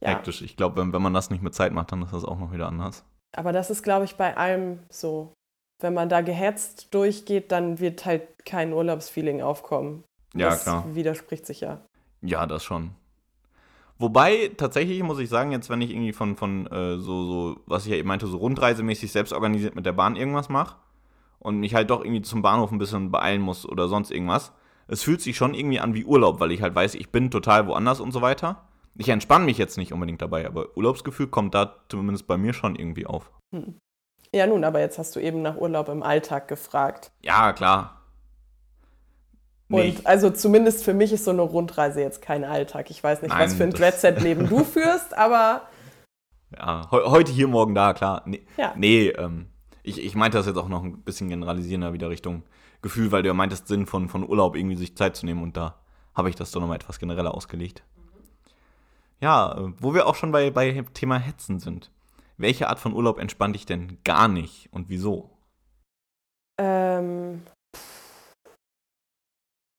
Ja, 0.00 0.28
hektisch. 0.28 0.42
Ich 0.42 0.56
glaube, 0.56 0.76
wenn, 0.80 0.92
wenn 0.92 1.02
man 1.02 1.14
das 1.14 1.30
nicht 1.30 1.42
mit 1.42 1.54
Zeit 1.54 1.72
macht, 1.72 1.92
dann 1.92 2.02
ist 2.02 2.12
das 2.14 2.24
auch 2.24 2.38
noch 2.38 2.52
wieder 2.52 2.68
anders. 2.68 3.04
aber 3.36 3.52
das 3.52 3.70
ist, 3.70 3.82
glaube 3.82 4.04
ich, 4.04 4.16
bei 4.16 4.36
allem 4.36 4.80
so. 4.90 5.32
Wenn 5.80 5.94
man 5.94 6.08
da 6.08 6.20
gehetzt 6.20 6.92
durchgeht, 6.92 7.52
dann 7.52 7.78
wird 7.78 8.04
halt 8.04 8.44
kein 8.44 8.72
Urlaubsfeeling 8.72 9.42
aufkommen. 9.42 10.04
Ja, 10.34 10.50
das 10.50 10.64
klar. 10.64 10.84
widerspricht 10.94 11.46
sich 11.46 11.60
ja. 11.60 11.80
Ja, 12.20 12.46
das 12.46 12.64
schon. 12.64 12.90
Wobei, 13.98 14.52
tatsächlich 14.56 15.02
muss 15.02 15.18
ich 15.18 15.28
sagen, 15.28 15.50
jetzt 15.50 15.70
wenn 15.70 15.80
ich 15.80 15.90
irgendwie 15.90 16.12
von, 16.12 16.36
von 16.36 16.66
äh, 16.68 16.98
so, 16.98 17.24
so, 17.24 17.60
was 17.66 17.84
ich 17.84 17.92
ja 17.92 17.96
eben 17.96 18.08
meinte, 18.08 18.28
so 18.28 18.36
rundreisemäßig 18.36 19.10
selbst 19.10 19.32
organisiert 19.32 19.74
mit 19.74 19.86
der 19.86 19.92
Bahn 19.92 20.14
irgendwas 20.14 20.48
mache 20.48 20.76
und 21.40 21.58
mich 21.58 21.74
halt 21.74 21.90
doch 21.90 22.04
irgendwie 22.04 22.22
zum 22.22 22.42
Bahnhof 22.42 22.70
ein 22.70 22.78
bisschen 22.78 23.10
beeilen 23.10 23.42
muss 23.42 23.68
oder 23.68 23.88
sonst 23.88 24.12
irgendwas, 24.12 24.52
es 24.86 25.02
fühlt 25.02 25.20
sich 25.20 25.36
schon 25.36 25.52
irgendwie 25.52 25.80
an 25.80 25.94
wie 25.94 26.04
Urlaub, 26.04 26.38
weil 26.38 26.52
ich 26.52 26.62
halt 26.62 26.74
weiß, 26.74 26.94
ich 26.94 27.10
bin 27.10 27.30
total 27.30 27.66
woanders 27.66 28.00
und 28.00 28.12
so 28.12 28.22
weiter. 28.22 28.68
Ich 28.96 29.08
entspanne 29.08 29.44
mich 29.44 29.58
jetzt 29.58 29.78
nicht 29.78 29.92
unbedingt 29.92 30.22
dabei, 30.22 30.46
aber 30.46 30.76
Urlaubsgefühl 30.76 31.26
kommt 31.26 31.54
da 31.54 31.76
zumindest 31.88 32.26
bei 32.26 32.36
mir 32.36 32.52
schon 32.52 32.76
irgendwie 32.76 33.06
auf. 33.06 33.30
Hm. 33.54 33.78
Ja, 34.34 34.46
nun, 34.46 34.64
aber 34.64 34.80
jetzt 34.80 34.98
hast 34.98 35.16
du 35.16 35.20
eben 35.20 35.42
nach 35.42 35.56
Urlaub 35.56 35.88
im 35.88 36.02
Alltag 36.02 36.48
gefragt. 36.48 37.10
Ja, 37.22 37.52
klar. 37.52 38.02
Nee, 39.68 39.94
Und 39.96 40.06
also 40.06 40.30
zumindest 40.30 40.82
für 40.84 40.94
mich 40.94 41.12
ist 41.12 41.24
so 41.24 41.30
eine 41.30 41.42
Rundreise 41.42 42.00
jetzt 42.00 42.22
kein 42.22 42.44
Alltag. 42.44 42.90
Ich 42.90 43.02
weiß 43.04 43.22
nicht, 43.22 43.30
Nein, 43.30 43.44
was 43.44 43.54
für 43.54 43.64
ein 43.64 43.72
Jet-Set-Leben 43.72 44.48
du 44.48 44.64
führst, 44.64 45.16
aber 45.16 45.62
ja, 46.56 46.90
heu- 46.90 47.10
heute 47.10 47.30
hier, 47.32 47.48
morgen 47.48 47.74
da, 47.74 47.92
klar. 47.92 48.22
Nee, 48.24 48.46
ja. 48.56 48.72
Nee, 48.76 49.08
ähm, 49.08 49.48
ich, 49.82 50.02
ich 50.02 50.14
meinte 50.14 50.38
das 50.38 50.46
jetzt 50.46 50.56
auch 50.56 50.68
noch 50.68 50.82
ein 50.82 51.02
bisschen 51.02 51.28
generalisierender 51.28 51.92
wieder 51.92 52.08
Richtung 52.08 52.42
Gefühl, 52.80 53.12
weil 53.12 53.22
du 53.22 53.28
ja 53.28 53.34
meintest, 53.34 53.68
Sinn 53.68 53.86
von, 53.86 54.08
von 54.08 54.26
Urlaub 54.26 54.56
irgendwie 54.56 54.76
sich 54.76 54.96
Zeit 54.96 55.16
zu 55.16 55.26
nehmen 55.26 55.42
und 55.42 55.56
da 55.56 55.74
habe 56.14 56.30
ich 56.30 56.36
das 56.36 56.50
doch 56.50 56.60
nochmal 56.60 56.76
etwas 56.76 56.98
genereller 56.98 57.34
ausgelegt. 57.34 57.82
Ja, 59.20 59.52
äh, 59.58 59.72
wo 59.80 59.94
wir 59.94 60.06
auch 60.06 60.14
schon 60.14 60.32
bei, 60.32 60.50
bei 60.50 60.84
Thema 60.94 61.18
Hetzen 61.18 61.58
sind. 61.58 61.90
Welche 62.38 62.68
Art 62.68 62.78
von 62.78 62.94
Urlaub 62.94 63.18
entspannt 63.18 63.56
dich 63.56 63.66
denn 63.66 63.98
gar 64.04 64.28
nicht 64.28 64.72
und 64.72 64.88
wieso? 64.88 65.36
Ähm, 66.60 67.42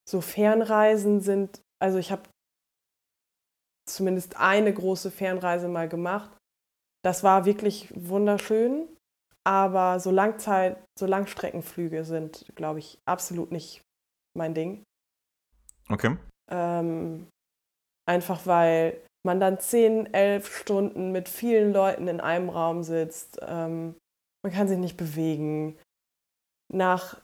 so 0.07 0.19
Fernreisen 0.19 1.21
sind, 1.21 1.61
also 1.81 1.97
ich 1.97 2.11
habe 2.11 2.23
zumindest 3.87 4.37
eine 4.37 4.73
große 4.73 5.09
Fernreise 5.09 5.69
mal 5.69 5.87
gemacht. 5.87 6.37
Das 7.01 7.23
war 7.23 7.45
wirklich 7.45 7.93
wunderschön, 7.95 8.89
aber 9.45 10.01
so 10.01 10.11
Langzeit, 10.11 10.83
so 10.97 11.05
Langstreckenflüge 11.05 12.03
sind, 12.03 12.45
glaube 12.55 12.79
ich, 12.79 12.99
absolut 13.05 13.53
nicht 13.53 13.81
mein 14.37 14.53
Ding. 14.53 14.83
Okay. 15.89 16.17
Ähm, 16.51 17.27
einfach 18.05 18.45
weil 18.45 19.01
man 19.25 19.39
dann 19.39 19.59
10, 19.59 20.13
11 20.13 20.55
Stunden 20.55 21.11
mit 21.11 21.29
vielen 21.29 21.73
Leuten 21.73 22.07
in 22.07 22.21
einem 22.21 22.49
Raum 22.49 22.83
sitzt. 22.83 23.39
Ähm, 23.41 23.95
man 24.43 24.53
kann 24.53 24.67
sich 24.67 24.77
nicht 24.77 24.97
bewegen. 24.97 25.77
Nach 26.71 27.19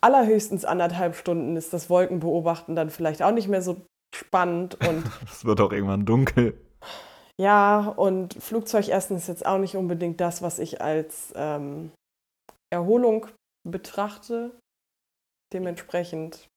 allerhöchstens 0.00 0.64
anderthalb 0.64 1.16
Stunden 1.16 1.56
ist 1.56 1.72
das 1.72 1.88
Wolkenbeobachten 1.88 2.76
dann 2.76 2.90
vielleicht 2.90 3.22
auch 3.22 3.32
nicht 3.32 3.48
mehr 3.48 3.62
so 3.62 3.84
spannend 4.14 4.74
und 4.86 5.04
es 5.24 5.44
wird 5.44 5.60
auch 5.60 5.72
irgendwann 5.72 6.04
dunkel. 6.04 6.60
Ja, 7.40 7.88
und 7.88 8.34
Flugzeugessen 8.34 9.16
ist 9.16 9.26
jetzt 9.26 9.44
auch 9.44 9.58
nicht 9.58 9.76
unbedingt 9.76 10.20
das, 10.20 10.40
was 10.42 10.58
ich 10.58 10.80
als 10.80 11.32
ähm, 11.34 11.90
Erholung 12.70 13.26
betrachte. 13.68 14.56
Dementsprechend. 15.52 16.48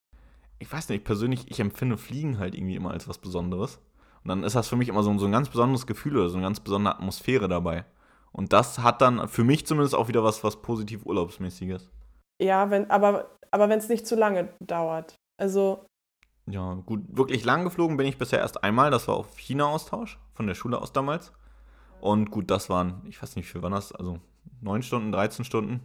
Ich 0.59 0.71
weiß 0.71 0.89
nicht, 0.89 1.03
persönlich, 1.03 1.49
ich 1.49 1.59
empfinde 1.59 1.97
Fliegen 1.97 2.37
halt 2.37 2.53
irgendwie 2.53 2.75
immer 2.75 2.91
als 2.91 3.07
was 3.07 3.17
Besonderes. 3.17 3.79
Und 4.27 4.31
dann 4.31 4.43
ist 4.43 4.57
das 4.57 4.67
für 4.67 4.75
mich 4.75 4.89
immer 4.89 5.03
so, 5.03 5.17
so 5.17 5.25
ein 5.25 5.31
ganz 5.31 5.47
besonderes 5.47 5.87
Gefühl 5.87 6.17
oder 6.17 6.27
so 6.27 6.35
eine 6.35 6.45
ganz 6.45 6.59
besondere 6.59 6.95
Atmosphäre 6.95 7.47
dabei. 7.47 7.85
Und 8.33 8.51
das 8.51 8.79
hat 8.79 9.01
dann 9.01 9.29
für 9.29 9.45
mich 9.45 9.65
zumindest 9.65 9.95
auch 9.95 10.09
wieder 10.09 10.21
was, 10.21 10.43
was 10.43 10.61
positiv 10.61 11.05
Urlaubsmäßiges. 11.05 11.89
Ja, 12.41 12.69
wenn, 12.69 12.91
aber, 12.91 13.37
aber 13.51 13.69
wenn 13.69 13.79
es 13.79 13.87
nicht 13.87 14.05
zu 14.05 14.17
lange 14.17 14.49
dauert. 14.59 15.15
Also. 15.37 15.85
Ja, 16.45 16.73
gut, 16.85 17.03
wirklich 17.07 17.45
lang 17.45 17.63
geflogen 17.63 17.95
bin 17.95 18.05
ich 18.05 18.17
bisher 18.17 18.39
erst 18.39 18.65
einmal. 18.65 18.91
Das 18.91 19.07
war 19.07 19.15
auf 19.15 19.37
China-Austausch 19.37 20.19
von 20.33 20.45
der 20.45 20.55
Schule 20.55 20.81
aus 20.81 20.91
damals. 20.91 21.31
Und 22.01 22.29
gut, 22.29 22.51
das 22.51 22.69
waren, 22.69 23.03
ich 23.07 23.23
weiß 23.23 23.37
nicht, 23.37 23.47
für 23.47 23.63
wann 23.63 23.71
das, 23.71 23.93
also 23.93 24.19
neun 24.59 24.83
Stunden, 24.83 25.13
13 25.13 25.45
Stunden. 25.45 25.79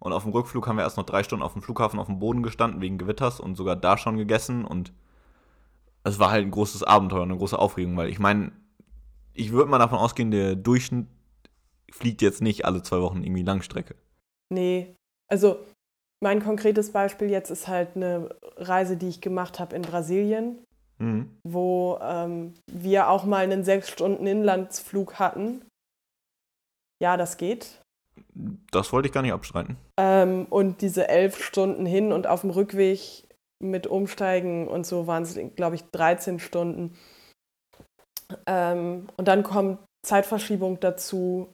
Und 0.00 0.12
auf 0.12 0.24
dem 0.24 0.32
Rückflug 0.32 0.66
haben 0.66 0.76
wir 0.76 0.84
erst 0.84 0.98
noch 0.98 1.06
drei 1.06 1.22
Stunden 1.22 1.42
auf 1.42 1.54
dem 1.54 1.62
Flughafen 1.62 1.98
auf 1.98 2.08
dem 2.08 2.18
Boden 2.18 2.42
gestanden 2.42 2.82
wegen 2.82 2.98
Gewitters 2.98 3.40
und 3.40 3.54
sogar 3.54 3.74
da 3.74 3.96
schon 3.96 4.18
gegessen. 4.18 4.66
Und 4.66 4.92
es 6.04 6.18
war 6.18 6.30
halt 6.30 6.44
ein 6.44 6.50
großes 6.50 6.82
Abenteuer, 6.82 7.22
eine 7.22 7.36
große 7.36 7.58
Aufregung, 7.58 7.96
weil 7.96 8.08
ich 8.08 8.18
meine, 8.18 8.52
ich 9.34 9.52
würde 9.52 9.70
mal 9.70 9.78
davon 9.78 9.98
ausgehen, 9.98 10.30
der 10.30 10.56
Durchschnitt 10.56 11.06
fliegt 11.90 12.22
jetzt 12.22 12.40
nicht 12.40 12.64
alle 12.64 12.82
zwei 12.82 13.00
Wochen 13.00 13.22
irgendwie 13.22 13.42
Langstrecke. 13.42 13.94
Nee, 14.52 14.94
also 15.28 15.58
mein 16.22 16.42
konkretes 16.42 16.92
Beispiel 16.92 17.30
jetzt 17.30 17.50
ist 17.50 17.68
halt 17.68 17.96
eine 17.96 18.34
Reise, 18.56 18.96
die 18.96 19.08
ich 19.08 19.20
gemacht 19.20 19.58
habe 19.58 19.76
in 19.76 19.82
Brasilien, 19.82 20.58
mhm. 20.98 21.30
wo 21.44 21.98
ähm, 22.02 22.54
wir 22.70 23.08
auch 23.08 23.24
mal 23.24 23.44
einen 23.44 23.64
sechs 23.64 23.88
Stunden 23.88 24.26
Inlandsflug 24.26 25.18
hatten. 25.18 25.64
Ja, 27.02 27.16
das 27.16 27.38
geht. 27.38 27.80
Das 28.70 28.92
wollte 28.92 29.08
ich 29.08 29.14
gar 29.14 29.22
nicht 29.22 29.32
abstreiten. 29.32 29.76
Ähm, 29.98 30.46
und 30.50 30.82
diese 30.82 31.08
elf 31.08 31.42
Stunden 31.42 31.86
hin 31.86 32.12
und 32.12 32.26
auf 32.26 32.42
dem 32.42 32.50
Rückweg 32.50 33.26
mit 33.60 33.86
Umsteigen 33.86 34.68
und 34.68 34.86
so 34.86 35.06
waren 35.06 35.22
es, 35.22 35.38
glaube 35.56 35.76
ich, 35.76 35.84
13 35.90 36.38
Stunden. 36.38 36.96
Ähm, 38.46 39.08
und 39.16 39.28
dann 39.28 39.42
kommt 39.42 39.78
Zeitverschiebung 40.06 40.80
dazu 40.80 41.52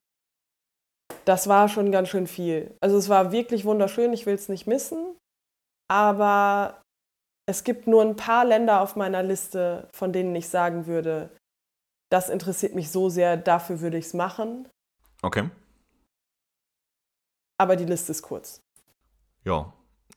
das 1.27 1.49
war 1.49 1.69
schon 1.69 1.91
ganz 1.91 2.09
schön 2.09 2.27
viel. 2.27 2.77
Also 2.81 2.97
es 2.97 3.09
war 3.09 3.33
wirklich 3.33 3.65
wunderschön, 3.65 4.13
ich 4.13 4.27
will 4.27 4.35
es 4.35 4.49
nicht 4.49 4.67
missen, 4.67 5.17
aber 5.89 6.83
es 7.47 7.65
gibt 7.65 7.87
nur 7.87 8.03
ein 8.03 8.17
paar 8.17 8.45
Länder 8.45 8.81
auf 8.81 8.97
meiner 8.97 9.23
Liste, 9.23 9.89
von 9.93 10.13
denen 10.13 10.35
ich 10.35 10.49
sagen 10.49 10.87
würde, 10.87 11.37
das 12.11 12.29
interessiert 12.29 12.75
mich 12.75 12.91
so 12.91 13.09
sehr, 13.09 13.37
dafür 13.37 13.81
würde 13.81 13.99
ich 13.99 14.07
es 14.07 14.15
machen. 14.15 14.69
Okay. 15.23 15.51
Aber 17.59 17.75
die 17.75 17.85
Liste 17.85 18.13
ist 18.13 18.23
kurz. 18.23 18.61
Ja. 19.45 19.73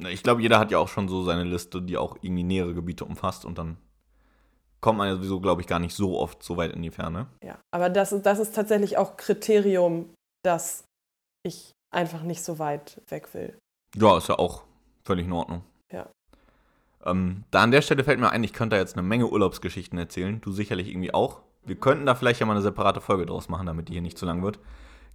Ich 0.07 0.23
glaube, 0.23 0.41
jeder 0.41 0.59
hat 0.59 0.71
ja 0.71 0.77
auch 0.77 0.87
schon 0.87 1.09
so 1.09 1.23
seine 1.23 1.43
Liste, 1.43 1.81
die 1.81 1.97
auch 1.97 2.17
irgendwie 2.21 2.43
nähere 2.43 2.73
Gebiete 2.73 3.03
umfasst 3.03 3.43
und 3.43 3.57
dann 3.57 3.77
kommt 4.81 4.97
man 4.97 5.09
ja 5.09 5.15
sowieso, 5.15 5.41
glaube 5.41 5.61
ich, 5.61 5.67
gar 5.67 5.79
nicht 5.79 5.93
so 5.93 6.17
oft 6.17 6.41
so 6.41 6.55
weit 6.55 6.71
in 6.71 6.81
die 6.81 6.91
Ferne. 6.91 7.27
Ja, 7.43 7.59
aber 7.71 7.89
das, 7.89 8.15
das 8.21 8.39
ist 8.39 8.55
tatsächlich 8.55 8.97
auch 8.97 9.17
Kriterium, 9.17 10.09
das 10.43 10.85
ich 11.45 11.71
einfach 11.91 12.23
nicht 12.23 12.43
so 12.43 12.59
weit 12.59 13.01
weg 13.09 13.33
will. 13.33 13.57
Ja, 13.95 14.17
ist 14.17 14.29
ja 14.29 14.39
auch 14.39 14.63
völlig 15.03 15.25
in 15.25 15.33
Ordnung. 15.33 15.63
Ja. 15.91 16.07
Ähm, 17.05 17.43
da 17.51 17.63
an 17.63 17.71
der 17.71 17.81
Stelle 17.81 18.03
fällt 18.03 18.19
mir 18.19 18.29
ein, 18.29 18.43
ich 18.43 18.53
könnte 18.53 18.75
da 18.75 18.79
jetzt 18.79 18.95
eine 18.95 19.07
Menge 19.07 19.27
Urlaubsgeschichten 19.27 19.97
erzählen. 19.97 20.39
Du 20.41 20.51
sicherlich 20.51 20.87
irgendwie 20.87 21.13
auch. 21.13 21.41
Wir 21.63 21.75
mhm. 21.75 21.81
könnten 21.81 22.05
da 22.05 22.15
vielleicht 22.15 22.39
ja 22.39 22.45
mal 22.45 22.53
eine 22.53 22.61
separate 22.61 23.01
Folge 23.01 23.25
draus 23.25 23.49
machen, 23.49 23.65
damit 23.65 23.89
die 23.89 23.93
hier 23.93 24.01
nicht 24.01 24.17
zu 24.17 24.25
lang 24.25 24.43
wird. 24.43 24.59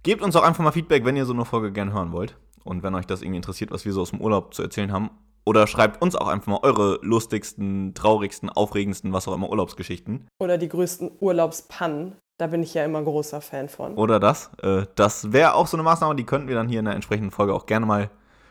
Gebt 0.03 0.21
uns 0.21 0.35
auch 0.35 0.43
einfach 0.43 0.63
mal 0.63 0.71
Feedback, 0.71 1.05
wenn 1.05 1.15
ihr 1.15 1.25
so 1.25 1.33
eine 1.33 1.45
Folge 1.45 1.71
gerne 1.71 1.93
hören 1.93 2.11
wollt. 2.11 2.37
Und 2.65 2.83
wenn 2.83 2.95
euch 2.95 3.05
das 3.05 3.21
irgendwie 3.21 3.37
interessiert, 3.37 3.71
was 3.71 3.85
wir 3.85 3.93
so 3.93 4.01
aus 4.01 4.09
dem 4.09 4.19
Urlaub 4.19 4.53
zu 4.53 4.61
erzählen 4.61 4.91
haben. 4.91 5.11
Oder 5.45 5.67
schreibt 5.67 6.01
uns 6.01 6.15
auch 6.15 6.27
einfach 6.27 6.47
mal 6.47 6.59
eure 6.63 6.99
lustigsten, 7.03 7.93
traurigsten, 7.93 8.49
aufregendsten, 8.49 9.13
was 9.13 9.27
auch 9.27 9.35
immer 9.35 9.49
Urlaubsgeschichten. 9.49 10.27
Oder 10.39 10.57
die 10.57 10.67
größten 10.67 11.11
Urlaubspannen, 11.19 12.15
da 12.39 12.47
bin 12.47 12.63
ich 12.63 12.73
ja 12.73 12.83
immer 12.83 13.03
großer 13.03 13.41
Fan 13.41 13.69
von. 13.69 13.95
Oder 13.95 14.19
das. 14.19 14.49
Äh, 14.63 14.87
das 14.95 15.31
wäre 15.31 15.53
auch 15.53 15.67
so 15.67 15.77
eine 15.77 15.83
Maßnahme, 15.83 16.15
die 16.15 16.25
könnten 16.25 16.47
wir 16.47 16.55
dann 16.55 16.67
hier 16.67 16.79
in 16.79 16.85
der 16.85 16.95
entsprechenden 16.95 17.29
Folge 17.29 17.53
auch 17.53 17.67
gerne 17.67 17.85
mal 17.85 18.09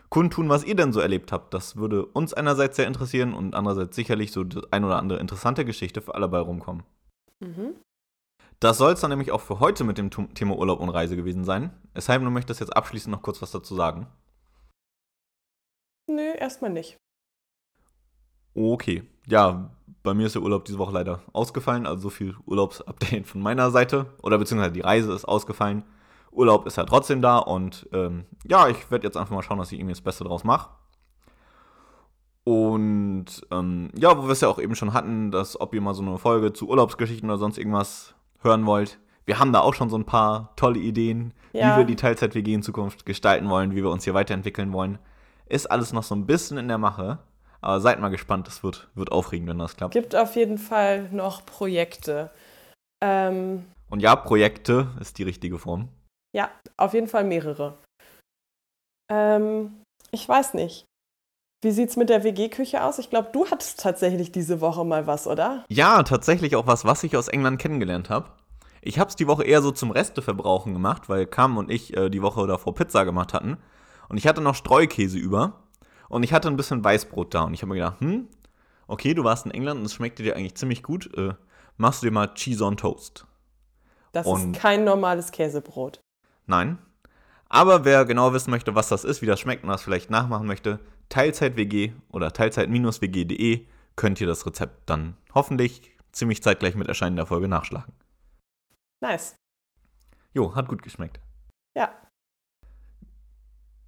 kundtun, 0.08 0.48
was 0.48 0.62
ihr 0.62 0.76
denn 0.76 0.92
so 0.92 1.00
erlebt 1.00 1.32
habt. 1.32 1.52
Das 1.52 1.74
würde 1.74 2.06
uns 2.06 2.32
einerseits 2.32 2.76
sehr 2.76 2.86
interessieren 2.86 3.34
und 3.34 3.56
andererseits 3.56 3.96
sicherlich 3.96 4.30
so 4.30 4.44
ein 4.70 4.84
oder 4.84 4.98
andere 4.98 5.18
interessante 5.18 5.64
Geschichte 5.64 6.00
für 6.00 6.14
alle 6.14 6.28
bei 6.28 6.38
rumkommen. 6.38 6.84
Mhm. 7.40 7.74
Das 8.60 8.78
soll 8.78 8.92
es 8.92 9.00
dann 9.00 9.10
nämlich 9.10 9.32
auch 9.32 9.40
für 9.40 9.60
heute 9.60 9.84
mit 9.84 9.98
dem 9.98 10.10
Thema 10.34 10.56
Urlaub 10.56 10.80
und 10.80 10.88
Reise 10.88 11.16
gewesen 11.16 11.44
sein. 11.44 11.70
Es 11.92 12.06
sei 12.06 12.14
denn, 12.14 12.24
du 12.24 12.30
möchtest 12.30 12.60
jetzt 12.60 12.74
abschließend 12.74 13.12
noch 13.14 13.22
kurz 13.22 13.42
was 13.42 13.50
dazu 13.50 13.74
sagen. 13.74 14.06
Nö, 16.06 16.32
erstmal 16.38 16.70
nicht. 16.70 16.96
Okay. 18.54 19.04
Ja, 19.26 19.70
bei 20.02 20.14
mir 20.14 20.26
ist 20.26 20.34
der 20.34 20.42
Urlaub 20.42 20.64
diese 20.64 20.78
Woche 20.78 20.92
leider 20.92 21.22
ausgefallen, 21.32 21.86
also 21.86 22.02
so 22.02 22.10
viel 22.10 22.36
Urlaubsupdate 22.46 23.26
von 23.26 23.40
meiner 23.40 23.70
Seite. 23.70 24.06
Oder 24.22 24.38
beziehungsweise 24.38 24.72
die 24.72 24.80
Reise 24.80 25.12
ist 25.12 25.24
ausgefallen. 25.24 25.84
Urlaub 26.30 26.66
ist 26.66 26.76
ja 26.76 26.84
trotzdem 26.84 27.22
da 27.22 27.38
und 27.38 27.88
ähm, 27.92 28.26
ja, 28.44 28.68
ich 28.68 28.90
werde 28.90 29.06
jetzt 29.06 29.16
einfach 29.16 29.34
mal 29.34 29.42
schauen, 29.42 29.58
dass 29.58 29.72
ich 29.72 29.78
irgendwie 29.78 29.94
das 29.94 30.02
Beste 30.02 30.24
draus 30.24 30.44
mache. 30.44 30.70
Und 32.44 33.26
ähm, 33.50 33.90
ja, 33.96 34.18
wo 34.18 34.24
wir 34.24 34.30
es 34.30 34.42
ja 34.42 34.48
auch 34.48 34.58
eben 34.58 34.74
schon 34.74 34.92
hatten, 34.92 35.30
dass 35.30 35.58
ob 35.58 35.74
ihr 35.74 35.80
mal 35.80 35.94
so 35.94 36.02
eine 36.02 36.18
Folge 36.18 36.52
zu 36.52 36.68
Urlaubsgeschichten 36.68 37.30
oder 37.30 37.38
sonst 37.38 37.56
irgendwas 37.56 38.13
hören 38.44 38.66
wollt. 38.66 38.98
Wir 39.26 39.38
haben 39.38 39.52
da 39.52 39.60
auch 39.60 39.74
schon 39.74 39.90
so 39.90 39.96
ein 39.96 40.04
paar 40.04 40.54
tolle 40.56 40.78
Ideen, 40.78 41.32
ja. 41.52 41.74
wie 41.74 41.80
wir 41.80 41.84
die 41.84 41.96
Teilzeit-WG 41.96 42.54
in 42.54 42.62
Zukunft 42.62 43.06
gestalten 43.06 43.48
wollen, 43.48 43.72
wie 43.72 43.82
wir 43.82 43.90
uns 43.90 44.04
hier 44.04 44.14
weiterentwickeln 44.14 44.72
wollen. 44.72 44.98
Ist 45.46 45.70
alles 45.70 45.92
noch 45.92 46.02
so 46.02 46.14
ein 46.14 46.26
bisschen 46.26 46.58
in 46.58 46.68
der 46.68 46.78
Mache. 46.78 47.18
Aber 47.60 47.80
seid 47.80 47.98
mal 47.98 48.10
gespannt, 48.10 48.46
das 48.46 48.62
wird, 48.62 48.90
wird 48.94 49.10
aufregend, 49.10 49.48
wenn 49.48 49.58
das 49.58 49.76
klappt. 49.76 49.94
Gibt 49.94 50.14
auf 50.14 50.36
jeden 50.36 50.58
Fall 50.58 51.08
noch 51.10 51.46
Projekte. 51.46 52.30
Ähm, 53.02 53.64
Und 53.88 54.00
ja, 54.00 54.14
Projekte 54.16 54.88
ist 55.00 55.16
die 55.16 55.22
richtige 55.22 55.58
Form. 55.58 55.88
Ja, 56.36 56.50
auf 56.76 56.92
jeden 56.92 57.08
Fall 57.08 57.24
mehrere. 57.24 57.78
Ähm, 59.10 59.80
ich 60.10 60.28
weiß 60.28 60.52
nicht. 60.52 60.84
Wie 61.64 61.70
sieht 61.70 61.88
es 61.88 61.96
mit 61.96 62.10
der 62.10 62.24
WG-Küche 62.24 62.84
aus? 62.84 62.98
Ich 62.98 63.08
glaube, 63.08 63.30
du 63.32 63.46
hattest 63.50 63.80
tatsächlich 63.80 64.30
diese 64.30 64.60
Woche 64.60 64.84
mal 64.84 65.06
was, 65.06 65.26
oder? 65.26 65.64
Ja, 65.70 66.02
tatsächlich 66.02 66.56
auch 66.56 66.66
was, 66.66 66.84
was 66.84 67.02
ich 67.04 67.16
aus 67.16 67.28
England 67.28 67.58
kennengelernt 67.58 68.10
habe. 68.10 68.28
Ich 68.82 68.98
habe 68.98 69.08
es 69.08 69.16
die 69.16 69.26
Woche 69.26 69.44
eher 69.44 69.62
so 69.62 69.70
zum 69.70 69.90
Resteverbrauchen 69.90 70.74
gemacht, 70.74 71.08
weil 71.08 71.24
Cam 71.24 71.56
und 71.56 71.70
ich 71.70 71.96
äh, 71.96 72.10
die 72.10 72.20
Woche 72.20 72.46
davor 72.46 72.74
Pizza 72.74 73.06
gemacht 73.06 73.32
hatten. 73.32 73.56
Und 74.10 74.18
ich 74.18 74.26
hatte 74.26 74.42
noch 74.42 74.54
Streukäse 74.54 75.16
über. 75.16 75.62
Und 76.10 76.22
ich 76.22 76.34
hatte 76.34 76.48
ein 76.48 76.58
bisschen 76.58 76.84
Weißbrot 76.84 77.32
da 77.32 77.44
und 77.44 77.54
ich 77.54 77.62
habe 77.62 77.70
mir 77.70 77.76
gedacht, 77.76 77.98
hm, 78.00 78.28
okay, 78.86 79.14
du 79.14 79.24
warst 79.24 79.46
in 79.46 79.52
England 79.52 79.80
und 79.80 79.86
es 79.86 79.94
schmeckte 79.94 80.22
dir 80.22 80.36
eigentlich 80.36 80.56
ziemlich 80.56 80.82
gut. 80.82 81.16
Äh, 81.16 81.32
machst 81.78 82.02
du 82.02 82.06
dir 82.06 82.12
mal 82.12 82.34
Cheese 82.34 82.62
on 82.62 82.76
Toast. 82.76 83.24
Das 84.12 84.26
und 84.26 84.54
ist 84.54 84.60
kein 84.60 84.84
normales 84.84 85.32
Käsebrot. 85.32 86.00
Nein. 86.44 86.76
Aber 87.48 87.86
wer 87.86 88.04
genau 88.04 88.34
wissen 88.34 88.50
möchte, 88.50 88.74
was 88.74 88.88
das 88.88 89.04
ist, 89.04 89.22
wie 89.22 89.26
das 89.26 89.40
schmeckt 89.40 89.62
und 89.62 89.70
das 89.70 89.82
vielleicht 89.82 90.10
nachmachen 90.10 90.46
möchte, 90.46 90.78
Teilzeit-WG 91.08 91.92
oder 92.10 92.32
Teilzeit-WG.de 92.32 93.66
könnt 93.96 94.20
ihr 94.20 94.26
das 94.26 94.46
Rezept 94.46 94.90
dann 94.90 95.16
hoffentlich 95.34 95.92
ziemlich 96.12 96.42
zeitgleich 96.42 96.74
mit 96.74 96.88
Erscheinen 96.88 97.16
der 97.16 97.26
Folge 97.26 97.48
nachschlagen. 97.48 97.92
Nice. 99.00 99.36
Jo, 100.32 100.54
hat 100.54 100.68
gut 100.68 100.82
geschmeckt. 100.82 101.20
Ja, 101.76 101.92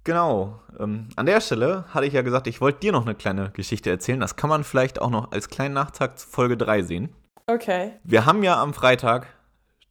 Genau. 0.07 0.61
Ähm, 0.79 1.09
an 1.17 1.25
der 1.25 1.41
Stelle 1.41 1.83
hatte 1.93 2.05
ich 2.05 2.13
ja 2.13 2.21
gesagt, 2.21 2.47
ich 2.47 2.61
wollte 2.61 2.79
dir 2.79 2.93
noch 2.93 3.05
eine 3.05 3.13
kleine 3.13 3.51
Geschichte 3.51 3.89
erzählen. 3.89 4.21
Das 4.21 4.37
kann 4.37 4.49
man 4.49 4.63
vielleicht 4.63 5.01
auch 5.01 5.09
noch 5.09 5.33
als 5.33 5.49
kleinen 5.49 5.73
Nachtrag 5.73 6.17
zu 6.17 6.29
Folge 6.29 6.55
3 6.55 6.81
sehen. 6.83 7.13
Okay. 7.45 7.91
Wir 8.05 8.25
haben 8.25 8.41
ja 8.41 8.61
am 8.61 8.73
Freitag 8.73 9.27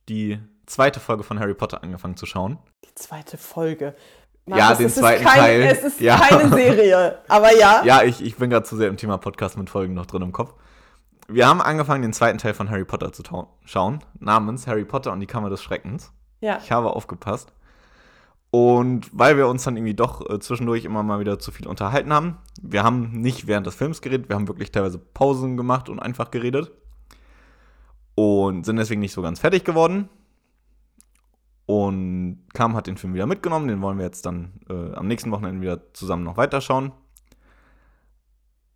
die 0.09 0.39
zweite 0.65 1.01
Folge 1.01 1.23
von 1.23 1.39
Harry 1.39 1.53
Potter 1.53 1.83
angefangen 1.83 2.17
zu 2.17 2.25
schauen. 2.25 2.59
Die 2.87 2.95
zweite 2.95 3.37
Folge. 3.37 3.95
Ja, 4.49 4.57
Markus, 4.57 4.79
den 4.79 4.91
zweiten 4.91 5.25
kein, 5.25 5.39
Teil. 5.39 5.63
Es 5.63 5.83
ist 5.83 6.01
Ja. 6.01 6.19
keine 6.19 6.49
Serie, 6.55 7.19
aber 7.27 7.53
ja. 7.57 7.83
Ja, 7.85 8.03
ich, 8.03 8.25
ich 8.25 8.37
bin 8.37 8.49
gerade 8.51 8.65
zu 8.65 8.77
sehr 8.77 8.89
im 8.89 8.97
Thema 8.97 9.19
Podcast 9.19 9.59
mit 9.59 9.69
Folgen 9.69 9.95
noch 9.95 10.07
drin 10.07 10.23
im 10.23 10.33
Kopf. 10.33 10.55
Wir 11.29 11.49
haben 11.49 11.61
angefangen, 11.61 12.03
den 12.03 12.13
zweiten 12.13 12.39
Teil 12.39 12.55
von 12.55 12.71
Harry 12.71 12.85
Potter 12.85 13.13
zu 13.13 13.25
schauen, 13.65 13.99
namens 14.21 14.69
Harry 14.69 14.85
Potter 14.85 15.13
und 15.13 15.19
die 15.19 15.27
Kammer 15.27 15.51
des 15.51 15.63
Schreckens. 15.63 16.13
Ja. 16.41 16.59
Ich 16.63 16.71
habe 16.71 16.91
aufgepasst. 16.91 17.53
Und 18.53 19.11
weil 19.13 19.37
wir 19.37 19.49
uns 19.49 19.65
dann 19.65 19.77
irgendwie 19.77 19.95
doch 19.95 20.31
äh, 20.31 20.39
zwischendurch 20.39 20.85
immer 20.85 21.03
mal 21.03 21.19
wieder 21.19 21.41
zu 21.41 21.51
viel 21.51 21.67
unterhalten 21.67 22.13
haben, 22.13 22.37
wir 22.63 22.85
haben 22.85 23.11
nicht 23.21 23.49
während 23.49 23.67
des 23.67 23.75
Films 23.75 24.01
geredet, 24.01 24.29
wir 24.29 24.37
haben 24.37 24.47
wirklich 24.47 24.71
teilweise 24.71 24.99
Pausen 24.99 25.57
gemacht 25.57 25.89
und 25.89 25.99
einfach 25.99 26.31
geredet. 26.31 26.71
Und 28.15 28.65
sind 28.65 28.77
deswegen 28.77 29.01
nicht 29.01 29.13
so 29.13 29.21
ganz 29.21 29.41
fertig 29.41 29.65
geworden. 29.65 30.09
Und 31.67 32.45
Kam 32.55 32.77
hat 32.77 32.87
den 32.87 32.97
Film 32.97 33.15
wieder 33.15 33.27
mitgenommen, 33.27 33.67
den 33.67 33.83
wollen 33.83 33.99
wir 33.99 34.05
jetzt 34.05 34.25
dann 34.25 34.61
äh, 34.71 34.95
am 34.95 35.09
nächsten 35.09 35.33
Wochenende 35.33 35.61
wieder 35.61 35.93
zusammen 35.93 36.23
noch 36.23 36.37
weiterschauen. 36.37 36.93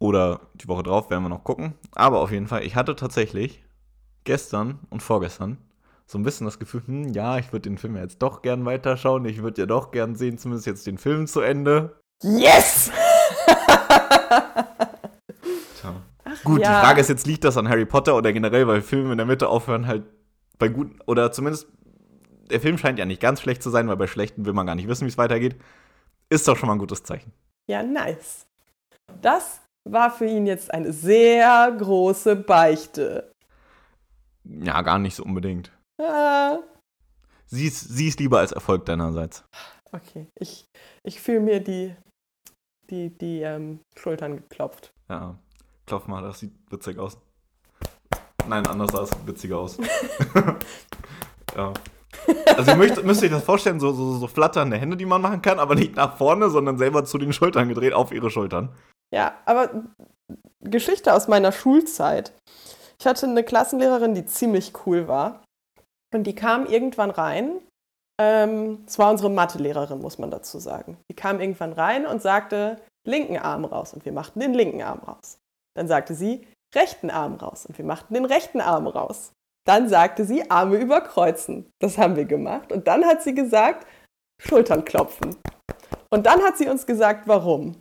Oder 0.01 0.41
die 0.55 0.67
Woche 0.67 0.83
drauf 0.83 1.11
werden 1.11 1.23
wir 1.23 1.29
noch 1.29 1.45
gucken. 1.45 1.75
Aber 1.95 2.21
auf 2.21 2.33
jeden 2.33 2.49
Fall, 2.49 2.65
ich 2.65 2.75
hatte 2.75 2.97
tatsächlich 2.97 3.63
gestern 4.25 4.81
und 4.91 5.03
vorgestern 5.03 5.59
so 6.11 6.19
ein 6.19 6.25
bisschen 6.25 6.47
das 6.47 6.59
Gefühl, 6.59 6.83
hm, 6.85 7.13
ja, 7.13 7.39
ich 7.39 7.53
würde 7.53 7.69
den 7.69 7.79
Film 7.79 7.95
ja 7.95 8.03
jetzt 8.03 8.21
doch 8.21 8.43
gern 8.43 8.65
weiterschauen. 8.65 9.25
Ich 9.27 9.43
würde 9.43 9.63
ja 9.63 9.67
doch 9.67 9.93
gern 9.93 10.17
sehen, 10.17 10.39
zumindest 10.39 10.67
jetzt 10.67 10.85
den 10.87 10.99
Film 10.99 11.29
zu 11.29 11.41
Ende. 11.41 12.01
Yes! 12.23 12.91
Tja. 15.81 15.95
Gut, 16.43 16.61
ja. 16.61 16.81
die 16.81 16.85
Frage 16.85 17.01
ist 17.01 17.09
jetzt, 17.09 17.29
liegt 17.29 17.45
das 17.45 17.57
an 17.57 17.69
Harry 17.69 17.87
Potter 17.87 18.17
oder 18.17 18.33
generell, 18.33 18.67
weil 18.67 18.83
Filme 18.83 19.13
in 19.13 19.19
der 19.19 19.27
Mitte 19.27 19.49
aufhören 19.49 19.87
halt 19.87 20.03
bei 20.59 20.69
guten, 20.69 20.99
oder 21.07 21.31
zumindest, 21.31 21.69
der 22.51 22.61
Film 22.61 22.79
scheint 22.79 22.99
ja 22.99 23.05
nicht 23.05 23.21
ganz 23.21 23.41
schlecht 23.41 23.63
zu 23.63 23.71
sein, 23.71 23.89
weil 23.89 23.97
bei 23.97 24.07
schlechten 24.07 24.45
will 24.45 24.53
man 24.53 24.67
gar 24.67 24.75
nicht 24.75 24.89
wissen, 24.89 25.05
wie 25.05 25.11
es 25.11 25.19
weitergeht. 25.19 25.57
Ist 26.29 26.47
doch 26.47 26.57
schon 26.57 26.69
mal 26.69 26.75
ein 26.75 26.79
gutes 26.79 27.03
Zeichen. 27.03 27.33
Ja, 27.69 27.83
nice. 27.83 28.47
Das 29.21 29.61
war 29.89 30.11
für 30.11 30.27
ihn 30.27 30.47
jetzt 30.47 30.73
eine 30.73 30.93
sehr 30.93 31.71
große 31.73 32.37
Beichte. 32.37 33.33
Ja, 34.45 34.83
gar 34.83 34.99
nicht 34.99 35.15
so 35.15 35.25
unbedingt. 35.25 35.73
Ah, 36.01 36.59
sieh 37.47 37.67
es 37.67 38.19
lieber 38.19 38.39
als 38.39 38.53
Erfolg 38.53 38.87
deinerseits. 38.87 39.45
okay, 39.93 40.29
ich, 40.39 40.67
ich 41.05 41.21
fühle 41.21 41.41
mir 41.41 41.61
die, 41.61 41.95
die, 42.89 43.11
die 43.11 43.43
ähm, 43.43 43.81
Schultern 43.97 44.37
geklopft. 44.37 44.93
Ja, 45.09 45.39
klopf 45.87 46.07
mal, 46.07 46.23
das 46.23 46.41
sieht 46.41 46.53
witzig 46.71 46.99
aus. 46.99 47.19
Nein, 48.49 48.67
anders 48.67 48.93
sah 48.93 49.03
es 49.03 49.11
witziger 49.27 49.59
aus. 49.59 49.77
ja. 51.57 51.73
Also 52.57 52.73
ihr 52.73 52.77
möchtet, 52.77 53.05
müsst 53.05 53.23
euch 53.23 53.31
das 53.31 53.45
vorstellen, 53.45 53.81
so, 53.81 53.93
so, 53.93 54.15
so 54.15 54.27
flatternde 54.27 54.77
Hände, 54.77 54.97
die 54.97 55.07
man 55.07 55.23
machen 55.23 55.43
kann, 55.43 55.59
aber 55.59 55.75
nicht 55.75 55.97
nach 55.97 56.17
vorne, 56.17 56.51
sondern 56.51 56.79
selber 56.79 57.05
zu 57.05 57.19
den 57.19 57.33
Schultern 57.33 57.69
gedreht, 57.69 57.93
auf 57.93 58.13
ihre 58.13 58.31
Schultern. 58.31 58.71
Ja, 59.15 59.35
aber 59.47 59.71
Geschichte 60.61 61.15
aus 61.15 61.29
meiner 61.29 61.53
Schulzeit. 61.53 62.33
Ich 62.99 63.07
hatte 63.07 63.27
eine 63.27 63.43
Klassenlehrerin, 63.43 64.15
die 64.15 64.27
ziemlich 64.27 64.73
cool 64.87 65.09
war. 65.09 65.43
Und 66.15 66.25
die 66.25 66.35
kam 66.35 66.67
irgendwann 66.67 67.11
rein. 67.11 67.61
Ähm, 68.21 68.85
es 68.87 68.99
war 68.99 69.11
unsere 69.11 69.31
Mathelehrerin, 69.31 70.01
muss 70.01 70.19
man 70.19 70.31
dazu 70.31 70.59
sagen. 70.59 70.99
Die 71.11 71.17
kam 71.17 71.41
irgendwann 71.41 71.73
rein 71.73 72.07
und 72.07 72.21
sagte, 72.21 72.81
linken 73.07 73.39
Arm 73.39 73.65
raus. 73.65 73.95
Und 73.95 74.05
wir 74.05 74.13
machten 74.13 74.41
den 74.41 74.53
linken 74.53 74.83
Arm 74.83 75.01
raus. 75.01 75.39
Dann 75.75 75.89
sagte 75.89 76.15
sie, 76.15 76.47
rechten 76.75 77.11
Arm 77.11 77.37
raus. 77.37 77.65
Und 77.67 77.79
wir 77.79 77.85
machten 77.85 78.15
den 78.15 78.27
rechten 78.27 78.61
Arm 78.61 78.87
raus. 78.87 79.33
Dann 79.67 79.89
sagte 79.89 80.25
sie, 80.25 80.51
Arme 80.51 80.77
überkreuzen. 80.77 81.71
Das 81.81 81.99
haben 81.99 82.17
wir 82.17 82.25
gemacht. 82.25 82.73
Und 82.73 82.87
dann 82.87 83.05
hat 83.05 83.23
sie 83.23 83.35
gesagt, 83.35 83.87
Schultern 84.41 84.85
klopfen. 84.85 85.37
Und 86.11 86.27
dann 86.27 86.43
hat 86.43 86.57
sie 86.59 86.69
uns 86.69 86.87
gesagt, 86.87 87.29
warum. 87.29 87.77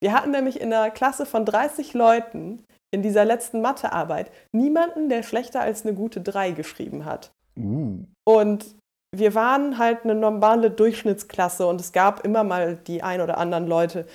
Wir 0.00 0.12
hatten 0.12 0.30
nämlich 0.30 0.60
in 0.60 0.72
einer 0.72 0.90
Klasse 0.90 1.26
von 1.26 1.44
30 1.44 1.94
Leuten 1.94 2.64
in 2.90 3.02
dieser 3.02 3.24
letzten 3.24 3.60
Mathearbeit 3.60 4.30
niemanden, 4.52 5.08
der 5.08 5.22
schlechter 5.22 5.60
als 5.60 5.84
eine 5.84 5.94
gute 5.94 6.20
3 6.20 6.52
geschrieben 6.52 7.04
hat. 7.04 7.32
Uh. 7.58 8.04
Und 8.24 8.74
wir 9.14 9.34
waren 9.34 9.78
halt 9.78 10.04
eine 10.04 10.14
normale 10.14 10.70
Durchschnittsklasse 10.70 11.66
und 11.66 11.80
es 11.80 11.92
gab 11.92 12.24
immer 12.24 12.44
mal 12.44 12.76
die 12.76 13.02
ein 13.02 13.20
oder 13.20 13.38
anderen 13.38 13.66
Leute, 13.66 14.06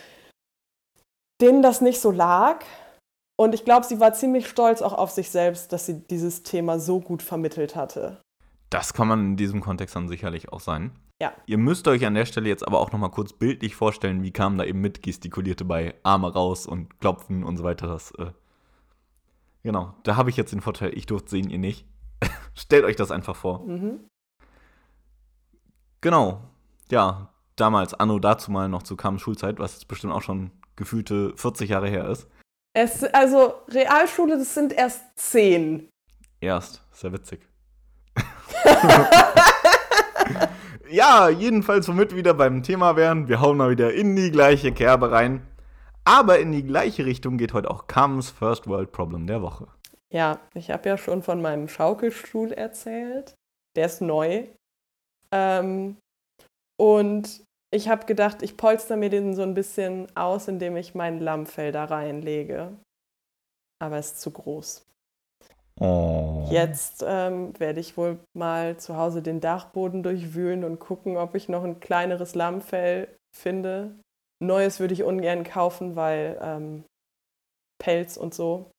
denen 1.41 1.61
das 1.61 1.81
nicht 1.81 1.99
so 1.99 2.11
lag. 2.11 2.63
Und 3.35 3.55
ich 3.55 3.65
glaube, 3.65 3.85
sie 3.85 3.99
war 3.99 4.13
ziemlich 4.13 4.47
stolz 4.47 4.81
auch 4.81 4.93
auf 4.93 5.11
sich 5.11 5.29
selbst, 5.29 5.73
dass 5.73 5.85
sie 5.85 6.07
dieses 6.07 6.43
Thema 6.43 6.79
so 6.79 6.99
gut 6.99 7.23
vermittelt 7.23 7.75
hatte. 7.75 8.21
Das 8.69 8.93
kann 8.93 9.07
man 9.07 9.19
in 9.19 9.37
diesem 9.37 9.61
Kontext 9.61 9.95
dann 9.95 10.07
sicherlich 10.07 10.51
auch 10.51 10.59
sein. 10.59 10.91
Ja. 11.21 11.33
Ihr 11.45 11.57
müsst 11.57 11.87
euch 11.87 12.05
an 12.05 12.15
der 12.15 12.25
Stelle 12.25 12.49
jetzt 12.49 12.67
aber 12.67 12.79
auch 12.79 12.91
noch 12.91 12.99
mal 12.99 13.09
kurz 13.09 13.33
bildlich 13.33 13.75
vorstellen, 13.75 14.23
wie 14.23 14.31
kam 14.31 14.57
da 14.57 14.65
eben 14.65 14.81
mit 14.81 15.03
gestikulierte 15.03 15.63
bei 15.63 15.95
Arme 16.03 16.31
raus 16.31 16.65
und 16.67 16.99
Klopfen 16.99 17.43
und 17.43 17.57
so 17.57 17.63
weiter. 17.63 17.87
Das, 17.87 18.11
äh 18.11 18.31
genau, 19.63 19.93
da 20.03 20.15
habe 20.15 20.29
ich 20.29 20.37
jetzt 20.37 20.51
den 20.51 20.61
Vorteil, 20.61 20.97
ich 20.97 21.05
durfte 21.05 21.29
sehen, 21.29 21.49
ihr 21.49 21.59
nicht. 21.59 21.85
Stellt 22.55 22.83
euch 22.83 22.95
das 22.95 23.11
einfach 23.11 23.35
vor. 23.35 23.65
Mhm. 23.65 23.99
Genau, 26.01 26.41
ja, 26.91 27.29
damals, 27.55 27.93
anno 27.93 28.19
dazu 28.19 28.51
mal 28.51 28.67
noch 28.67 28.83
zu 28.83 28.95
Kam 28.95 29.17
Schulzeit, 29.17 29.59
was 29.59 29.73
jetzt 29.73 29.87
bestimmt 29.87 30.13
auch 30.13 30.21
schon 30.21 30.51
gefühlte 30.75 31.33
40 31.37 31.69
Jahre 31.69 31.89
her 31.89 32.09
ist. 32.09 32.27
Es, 32.73 33.03
also 33.03 33.53
Realschule, 33.69 34.37
das 34.37 34.53
sind 34.53 34.73
erst 34.73 35.03
zehn. 35.15 35.89
Erst, 36.41 36.81
sehr 36.91 37.13
witzig. 37.13 37.47
ja, 40.89 41.29
jedenfalls, 41.29 41.87
womit 41.87 42.11
wir 42.11 42.17
wieder 42.17 42.33
beim 42.33 42.63
Thema 42.63 42.95
wären, 42.95 43.27
wir 43.27 43.41
hauen 43.41 43.57
mal 43.57 43.69
wieder 43.69 43.93
in 43.93 44.15
die 44.15 44.31
gleiche 44.31 44.71
Kerbe 44.71 45.11
rein. 45.11 45.47
Aber 46.03 46.39
in 46.39 46.51
die 46.51 46.63
gleiche 46.63 47.05
Richtung 47.05 47.37
geht 47.37 47.53
heute 47.53 47.69
auch 47.69 47.87
Kams 47.87 48.31
First 48.31 48.67
World 48.67 48.91
Problem 48.91 49.27
der 49.27 49.41
Woche. 49.41 49.67
Ja, 50.11 50.39
ich 50.53 50.69
habe 50.69 50.89
ja 50.89 50.97
schon 50.97 51.23
von 51.23 51.41
meinem 51.41 51.67
Schaukelstuhl 51.67 52.51
erzählt. 52.51 53.35
Der 53.75 53.85
ist 53.85 54.01
neu. 54.01 54.47
Ähm, 55.31 55.97
und 56.77 57.43
ich 57.73 57.89
habe 57.89 58.05
gedacht, 58.05 58.43
ich 58.43 58.55
polster 58.55 58.95
mir 58.95 59.09
den 59.09 59.35
so 59.35 59.41
ein 59.41 59.55
bisschen 59.55 60.07
aus, 60.15 60.47
indem 60.47 60.77
ich 60.77 60.93
mein 60.93 61.19
Lammfell 61.19 61.71
da 61.71 61.85
reinlege. 61.85 62.77
Aber 63.81 63.97
es 63.97 64.13
ist 64.13 64.21
zu 64.21 64.31
groß. 64.31 64.85
Oh. 65.79 66.47
Jetzt 66.51 67.03
ähm, 67.05 67.59
werde 67.59 67.79
ich 67.79 67.97
wohl 67.97 68.19
mal 68.37 68.77
zu 68.77 68.95
Hause 68.95 69.23
den 69.23 69.41
Dachboden 69.41 70.03
durchwühlen 70.03 70.63
und 70.63 70.79
gucken, 70.79 71.17
ob 71.17 71.33
ich 71.33 71.49
noch 71.49 71.63
ein 71.63 71.79
kleineres 71.79 72.35
Lammfell 72.35 73.07
finde. 73.35 73.99
Neues 74.39 74.79
würde 74.79 74.93
ich 74.93 75.03
ungern 75.03 75.43
kaufen, 75.43 75.95
weil 75.95 76.37
ähm, 76.41 76.83
Pelz 77.81 78.17
und 78.17 78.35
so. 78.35 78.69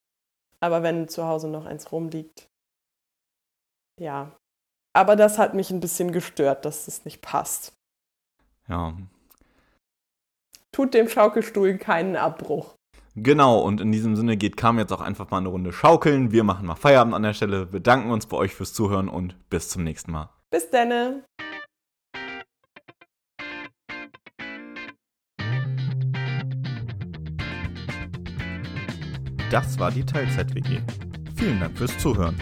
Aber 0.60 0.84
wenn 0.84 1.08
zu 1.08 1.26
Hause 1.26 1.48
noch 1.48 1.66
eins 1.66 1.90
rumliegt, 1.90 2.46
ja. 4.00 4.36
Aber 4.96 5.16
das 5.16 5.38
hat 5.38 5.54
mich 5.54 5.70
ein 5.70 5.80
bisschen 5.80 6.12
gestört, 6.12 6.64
dass 6.64 6.86
es 6.86 7.04
nicht 7.04 7.20
passt. 7.22 7.74
Ja, 8.68 8.94
Tut 10.72 10.92
dem 10.92 11.08
Schaukelstuhl 11.08 11.78
keinen 11.78 12.16
Abbruch. 12.16 12.74
genau. 13.14 13.60
Und 13.60 13.80
in 13.80 13.92
diesem 13.92 14.16
Sinne 14.16 14.36
geht 14.36 14.56
Kam 14.56 14.78
jetzt 14.78 14.92
auch 14.92 15.00
einfach 15.00 15.30
mal 15.30 15.38
eine 15.38 15.48
Runde 15.48 15.72
schaukeln. 15.72 16.32
Wir 16.32 16.42
machen 16.42 16.66
mal 16.66 16.74
Feierabend 16.74 17.14
an 17.14 17.22
der 17.22 17.32
Stelle, 17.32 17.66
bedanken 17.66 18.10
uns 18.10 18.26
bei 18.26 18.36
euch 18.36 18.54
fürs 18.54 18.72
Zuhören 18.72 19.08
und 19.08 19.36
bis 19.50 19.68
zum 19.68 19.84
nächsten 19.84 20.10
Mal. 20.10 20.30
Bis 20.50 20.68
denne. 20.70 21.24
Das 29.50 29.78
war 29.78 29.92
die 29.92 30.04
Teilzeit-WG. 30.04 30.80
Vielen 31.36 31.60
Dank 31.60 31.78
fürs 31.78 31.96
Zuhören. 31.98 32.36